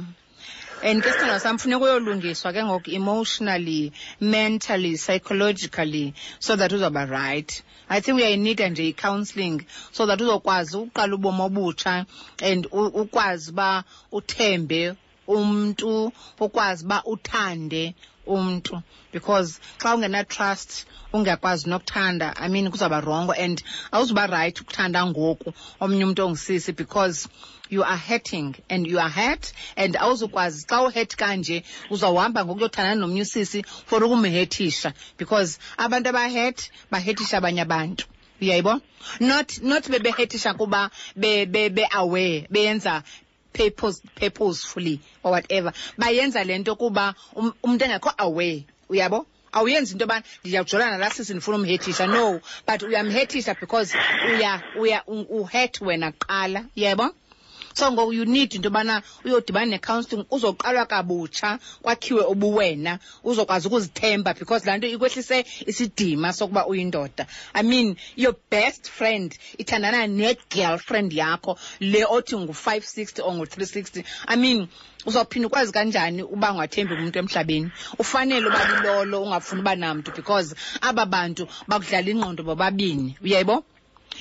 [0.81, 7.63] And ke sithandwa sam funeka uyolungiswa ke ngoku emotionally mentally psychologically so that uzawuba right.
[7.89, 12.05] I think uyayinida nje i-counselling so that uzokwazi uqala ubomi obutsha
[12.41, 14.95] and ukwazi uba uthembe
[15.27, 17.95] umntu ukwazi uba uthande
[18.35, 18.83] umntu.
[19.11, 26.03] Because xa ungena-trust ungakwazi nokuthanda i mean kuzawuba rongo and awuzuba right ukuthanda ngoku omnye
[26.05, 27.27] umntu ongisisi because
[27.69, 30.65] you are hurting and you are hurt and awuzukwazi.
[30.67, 38.05] Xa uhurt kanje uzawuhamba ngokuyothandana nomnye usisi for ukumhethisha because abantu abahurt bahethisha abanye abantu.
[38.41, 38.81] Uyayibona
[39.19, 41.85] not not bebehethisha kuba be be be
[42.51, 43.03] beyenza
[43.59, 45.73] purpose purposefully or whatever.
[45.97, 49.25] Bayenza le nto kuba um- umuntu engekho aware uyabo?
[49.51, 53.97] Awuyenzi into yobana ndiyawujolana nalaa sisi ndifuna umhethisha no but uyamhethisha because
[54.31, 57.15] uya uya uhet wena kuqala yebo
[57.79, 64.65] so ngoku you need into yobana uyodibana ne-counselling uzoqalwa kabutsha kwakhiwe ubuwena uzokwazi ukuzithemba because
[64.65, 67.25] laa nto ikwehlise isidima sokuba uyindoda.
[67.53, 74.03] I mean your best friend ithandana ne-girlfriend yakho le othi ngu-five sixty or ngu-three sixty
[74.27, 74.67] i mean
[75.05, 77.71] uzawuphinda ukwazi kanjani uba ungathembi umuntu emhlabeni?
[77.99, 83.63] Ufanele uba lilolo ungafuni uba namntu because aba bantu bakudlala ingqondo bobabini uyayibo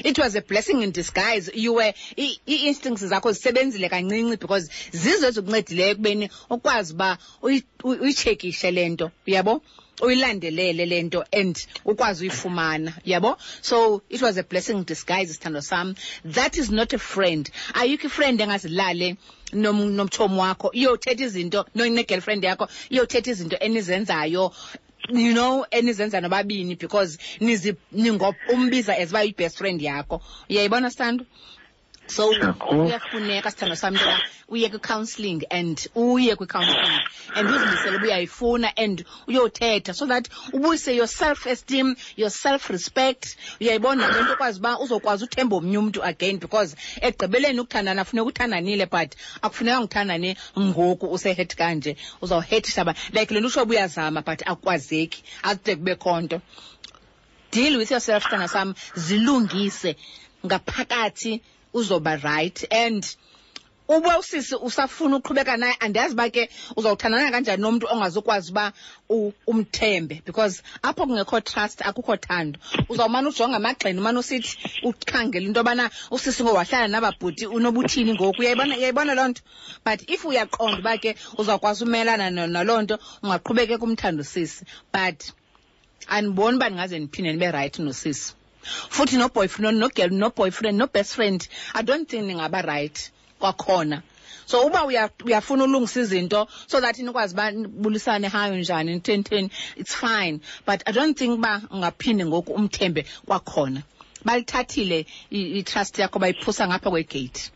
[0.05, 1.51] it was a blessing in disguise.
[1.55, 8.01] You were i- i-instincts zakho zisebenzile kancinci because zizo ezikuncedileyo ekubeni ukwazi uba uyi- uyi-
[8.01, 9.62] uyitshekishe le nto uyabo
[10.01, 13.36] uyilandelele le nto and ukwazi uyifumana yabo?
[13.62, 15.94] So it was a blessing in disguise sithando sam.
[16.24, 17.51] That is not a friend.
[17.74, 19.16] Ayikho ifriend engazilale
[19.53, 20.70] nom- nomtshomi wakho.
[20.72, 24.53] Iyothetha izinto no- ne-girlfriend yakho iyothetha izinto enizenzayo
[25.09, 30.21] you know enizenza nobabini because nizi ningo umbiza as uba yi-best friend yakho.
[30.51, 31.25] Uyayibona sithando
[32.09, 37.01] so kuyafuneka sithando sam into yoba uye kwi-counselling and uye kwi-counselling
[37.35, 43.37] and uzimisele uba uyayifuna and uyothetha so that ubuyise your self esteem your self respect
[43.61, 48.87] uyayibona le nto okwazi uba uzokwazi uthemba omnye umntu again because ekugqibeleni ukuthandana funeka uthandanile
[48.87, 51.97] but akufuneka ngithandane ngoku usehet kanje.
[52.23, 56.41] Uzawuhethisha ba like le nto usho uba uyazama but akukwazeki akude kubekho nto
[57.51, 59.97] deal with yourself sithanda sam zilungise
[60.47, 61.43] ngaphakathi
[61.79, 62.64] uzoba right.
[62.72, 63.05] And
[63.89, 68.72] uba usisi usafuna uqhubeka naye andiyazi uba ke uzawuthandana kanjani nomntu ongazukwazi uba
[69.47, 70.22] umthembe.
[70.26, 72.59] Because apho kungekho trust akukho thando.
[72.89, 78.41] Uzawumane ujonga amagxeni umane usithi ukhangela into yobana usisi ngowahlala nababhuti unobuthini ngoku.
[78.41, 79.41] Uyayibona loo nto?
[79.85, 84.64] But if uyaqonda uba ke uzawukwazi umelana na- naloo nto ungaqhubekeka umthanda usisi.
[84.93, 85.33] But
[86.09, 88.35] andiboni uba ndingaze ndiphinde ndibe right nosisi
[88.91, 91.49] futhi no-boyfriend no-girl no-boyfriend no-best friend.
[91.75, 93.11] I don't think ningaba right
[93.41, 94.03] kwakhona.
[94.47, 99.51] So uba uya- uyafuna ulungisa izinto so that nikwazi uba nibulisane hayo njani nitheni theni
[99.77, 100.41] it's fine.
[100.66, 103.83] But i don't think uba ungaphinde ngoku umthembe kwakhona.
[104.25, 107.51] Balithathile i-trust yakho bayiphusa ngapha kwegate.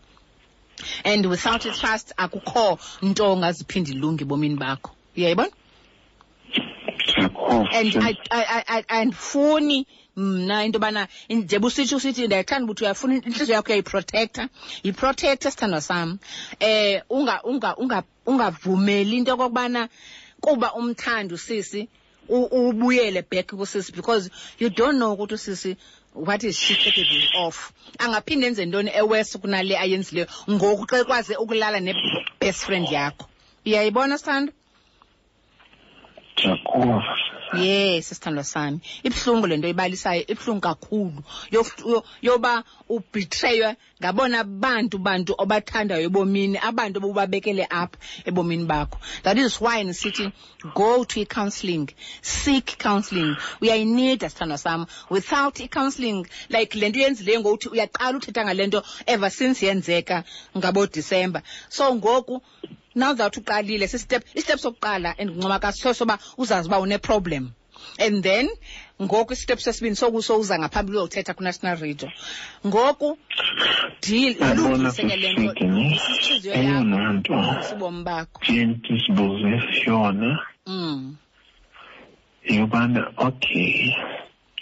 [1.05, 4.91] And without i-trust akukho nto ongaziphinde ilunge ebomini bakho.
[5.17, 5.51] Uyayibona
[7.73, 8.03] and sis.
[8.03, 9.87] I- I- I- I- andifuni
[10.17, 14.49] mna into yobana njeba usitsho usithi ndiyathanda ukuthi uyafuna intliziyo yakho uyayiprotecta.
[14.83, 16.19] Yiprotecte sithandwa sam.
[16.61, 19.89] Eh unga unga unga ungavumeli into okokubana
[20.41, 21.89] kuba umthanda usisi
[22.29, 25.77] u- ubuyele back kusisi because you don't know ukuthi usisi
[26.15, 27.73] what is she capable of.
[27.99, 33.27] Angaphinde enze ntoni ewesi kunale ayenzileyo ngoku xa ekwazi ukulala ne-best friend yakho.
[33.67, 34.53] Uyayibona sithando?
[36.49, 37.03] Ndiyakuva
[37.63, 38.81] yes sithandwa sami.
[39.03, 41.23] Ibuhlungu lento ibalisayo ibuhlungu kakhulu.
[41.51, 48.97] Yof- yo- yoba ubhitreywe ngabona bantu bantu obathandayo ebomini abantu obubabekele apha ebomini bakho.
[49.23, 50.33] That is why nisithi
[50.75, 51.89] go to i-counselling
[52.23, 53.37] seek counselling.
[53.61, 59.31] Uyayinida sithandwa sam without i-counselling like le nto uyenzileyo ngokuthi uyaqala uthetha ngale nto ever
[59.31, 60.25] since yenzeka
[60.57, 62.43] ngabodisemba so ngoku
[62.95, 67.53] now that uqalile sisitep isitep sokuqala endincoma kaso soba uzazi uba une-problem
[67.99, 68.49] and then
[69.03, 72.09] ngoku isitep sesibini sokuso uza ngaphambili uyothetha kunational radio.
[72.67, 73.19] Ngoku
[74.03, 75.67] deal yabona ilungise ke le nto
[76.59, 78.41] eyona yakho nto sibomi bakho.
[78.43, 79.51] Ndiye ndisibuze
[79.87, 80.31] yona
[80.67, 81.17] mm.
[82.45, 83.95] yobana okay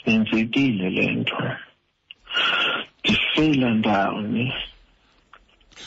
[0.06, 1.36] yenzekile le nto.
[3.04, 4.52] Ndifeyila ndawoni.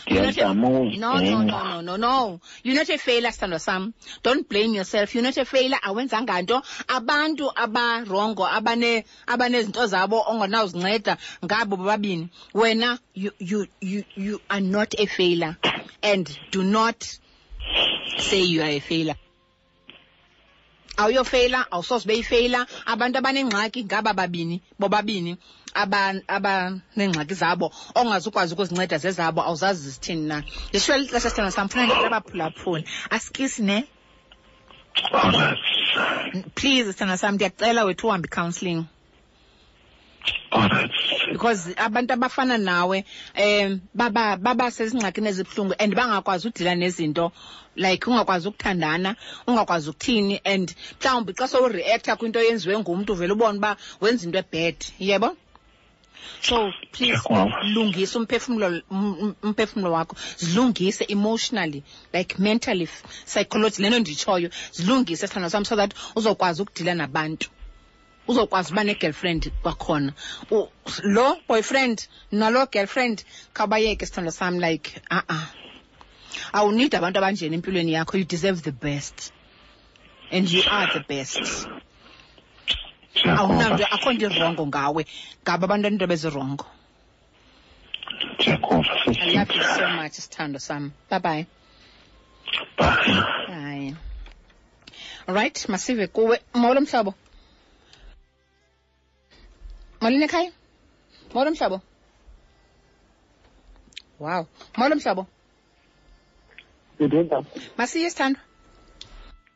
[0.08, 2.40] Ndiyazama No, no, no, no, no, no.
[2.64, 3.94] You're not a failure, Sandra Sam.
[4.24, 5.14] Don't blame yourself.
[5.14, 5.80] You're not a failure.
[5.84, 6.62] Awenzanga nto.
[6.88, 12.30] Abantu abarongo abane abanezinto zabo ongenawuzinceda ngabo bobabini.
[12.54, 15.58] Wena you you you you are not a failure
[16.02, 17.04] and do not
[18.18, 19.16] say you are a failure.
[20.98, 25.38] awuyofeyila awusoze beyifeyila abantu abanengxaki ngaba babini bobabini
[25.74, 30.44] abaneengxaki zabo ongazukwazi ukuzinceda zezabo awuzazi zithini na.
[30.70, 33.88] Ndishwele ixesha sithanda samfuna funa ndicela abaphulaphula asikisi ne?
[36.56, 38.86] Please sithanda sam ndiyacela wethu uhambe i-counselling.
[41.32, 43.06] Because abantu abafana nawe
[43.36, 47.32] um baba baba sezingxakini ezibuhlungu and bangakwazi udila nezinto
[47.76, 49.16] like ungakwazi ukuthandana
[49.48, 54.78] ungakwazi ukuthini and mhlawumbi xa sowureactha kwinto eyenziwe ngumntu uvele ubone uba wenza into ebad
[55.00, 55.36] yebo
[56.42, 57.64] so please Ndiyakuva.
[57.74, 60.16] lungisa umphefumlo um- um- umphefumlo wakho.
[60.38, 62.88] Zilungise emotionally like mentally
[63.26, 64.50] psychology lento nditshoyo.
[64.72, 67.50] Zilungise sithando sam so that uzokwazi ukudila nabantu.
[68.28, 70.14] Uzokwazi uba ne-girlfriend kwakhona.
[71.04, 75.48] Lo boyfriend nalo girlfriend khawubayeke sithando sam like a-a.
[76.54, 79.32] Awunidi abantu abanjeni empilweni yakho you deserve the best.
[80.32, 81.68] And you are the best
[83.40, 85.02] awunanto akho nto irongo ngawe.
[85.44, 86.66] Ngabo abantu into bezirongo
[88.46, 91.46] i love you so much sithando sam bye bye.
[92.78, 92.86] Bye.
[93.48, 93.96] Hayi
[95.28, 96.40] right masive kuwe.
[96.54, 97.14] Molo mhlobo?
[100.02, 100.52] Molini ekhaya?
[101.34, 101.82] Molo mhlobo?
[104.20, 104.48] Wow.
[104.78, 105.28] Molo mhlobo?
[107.78, 108.53] Masiye sithandwa um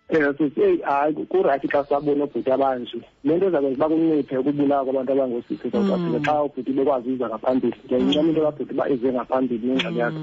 [0.10, 3.02] sithi eyi hayi kurayithi xa sabona obhuti abanje.
[3.24, 7.76] Le nto zakwenza uba kunciphe ukubulawa kwabantu abangoosisi south africa xa ubhuti bekwazi uza ngaphambili.
[7.86, 10.20] Ndiyayincama into kabhuti uba eze ngaphambili nengxaki yakhe.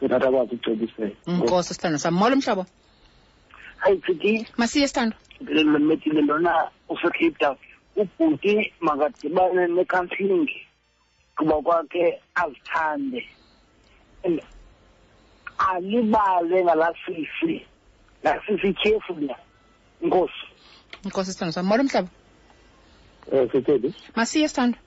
[0.00, 2.14] So that akwazi ukucebisela nkosi sithando sam.
[2.14, 2.66] Molo mhlobo.
[3.76, 5.16] Hayi futhi masiye sithando.
[5.40, 7.56] Ndimethile lona usecape town
[7.96, 10.50] ubhuti makadibane ne-counseling
[11.36, 13.24] kuba kwakhe azithande.
[14.24, 14.40] And
[15.58, 17.66] alibale ngalasisi
[18.24, 19.36] lasisi ityhefu la
[20.02, 20.44] inkosi
[21.04, 22.08] inkosi sithandwa sam molo mhlobo
[23.32, 24.80] um sitheni masiye sithandwa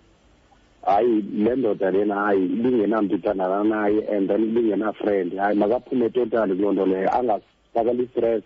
[0.88, 5.38] hayi le ndoda lena hayi ibingenamntu ithandana naye and then ibingenafriend.
[5.38, 7.10] Hayi makaphume totali kuloo nto leyo.
[7.18, 8.44] Angafakali istress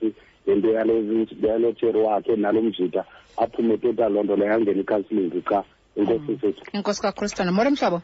[0.48, 0.94] ngento yale
[1.42, 3.06] yalo tsheri wakhe nalo mjita
[3.38, 5.64] aphume totali loo nto leyo angene icounseling qha
[5.96, 8.02] inkosi sethu inkosi kakhulu sithandwa molo mhlobo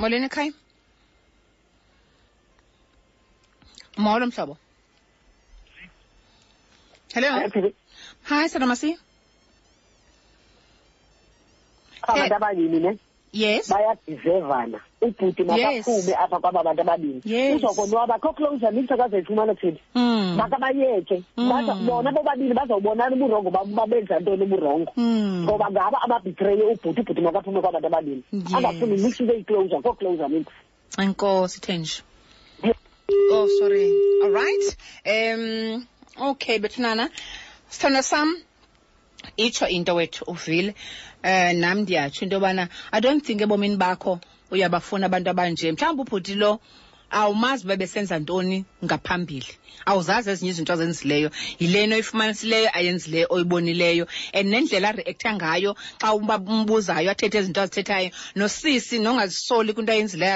[0.00, 0.52] molweni ekhaya.
[3.96, 4.56] Molo mhlobo
[7.14, 7.28] hello?
[8.28, 8.96] Hi sithandwa masiye
[12.02, 12.98] abantu ababini ne?
[13.32, 13.68] Yes.
[13.70, 14.80] Bayadizevana.
[15.00, 17.56] Ubhuti makaphume apha kwaba bantu ababini Yes.
[17.62, 20.36] uzokonwaba kho closer nithi akazayifumana theni Mm.
[20.36, 21.22] makabayeke.
[21.36, 21.48] Mm.
[21.50, 24.92] Baza- bona bobabini bazawubonana uburongo babo babenza ntoni uburongo?
[24.96, 25.44] Mm.
[25.44, 28.54] ngoba ngaba ababhitreye ubhuti ubhuti makaphume kwabantu ababini Yes.
[28.54, 30.50] angafuni nithi ibe yicloser kho closer nithi
[30.98, 32.02] Enkosi Thenji.
[33.46, 33.92] Oh sorry.
[34.22, 34.66] All right.
[35.06, 35.86] Um
[36.30, 37.10] okay bethunana.
[37.70, 38.36] Sithanda sam
[39.38, 40.74] itsho into wethu uvile
[41.22, 44.18] um nam ndiyatsho into yobana i don't think ebomini bakho
[44.50, 46.60] uyabafuna abantu abanje mhlawumbi ubhuti lo
[47.10, 49.52] awumazi uba besenza ntoni ngaphambili.
[49.86, 51.30] Awuzazi ezinye izinto azenzileyo.
[51.60, 54.06] Yilena oyifumanisileyo ayenzileyo oyibonileyo.
[54.34, 60.34] And nendlela areacta ngayo xa umbuzayo athethe izinto azithethayo nosisi nongazisoli kwinto ayenzileyo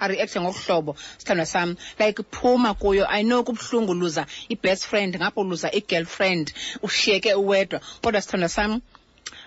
[0.00, 1.76] areacte ngokuhlobo sithandwa sam.
[1.98, 3.06] Like phuma kuyo.
[3.22, 6.52] Know kubuhlungu luza i-best friend ngapho luza i-girlfriend.
[6.82, 7.80] Ushiyeke uwedwa.
[8.02, 8.80] Kodwa sithandwa sam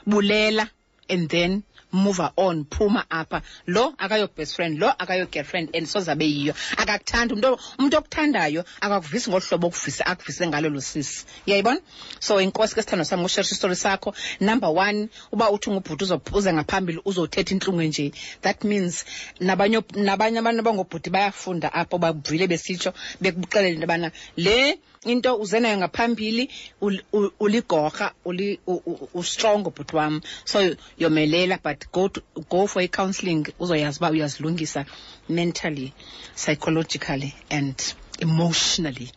[0.05, 0.70] bulela
[1.09, 3.41] and then move on phuma apha.
[3.67, 6.53] Lo akayo best friend lo akayo girlfriend and sozabe yiyo.
[6.77, 11.25] Akakuthandi umuntu umuntu okuthandayo akakuvisi ngohlobo okuvisa akuvise ngalo lo sisi.
[11.47, 11.79] Uyayibona
[12.19, 14.13] so inkosi ke sithando sami usherisha istori sakho.
[14.39, 18.11] Number one uba uthi ngubhuti uzo- uze ngaphambili uzothetha intlungu enje.
[18.41, 19.05] That means
[19.39, 25.77] nabanye nabanye abantu abangobhuti bayafunda apho bavile besitsho bekuxelele into yobana le into uze nayo
[25.77, 26.49] ngaphambili
[27.39, 30.21] uligorha uli- u- u- ustrong ubhuti wam.
[30.45, 34.85] So yomelela but go, to, go for i-counselling uzoyazi uba uyazilungisa
[35.29, 35.93] mentally
[36.35, 37.75] psychologically and
[38.20, 39.11] emotionally.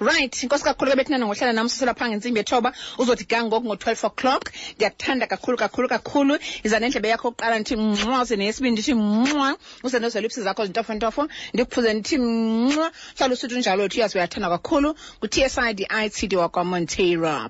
[0.00, 4.52] Right inkosi kakhulu ke bethinana ngohlala nam susela phaa ngentsimbi yethoba uzothi ga ngo-twelve o'clock.
[4.76, 6.38] Ndiyakuthanda kakhulu kakhulu kakhulu.
[6.64, 12.18] Iza nendlebe yakho yokuqala ndithi mnxwa uze neyesibini ndithi mnxwa uze zakho zintofontofo ndikuphuze ndithi
[12.18, 14.94] mnxwa hlala usithi unjalo uthi uyazi uyathanda kakhulu.
[15.20, 17.48] Ku-t s i d i t d wakwamontera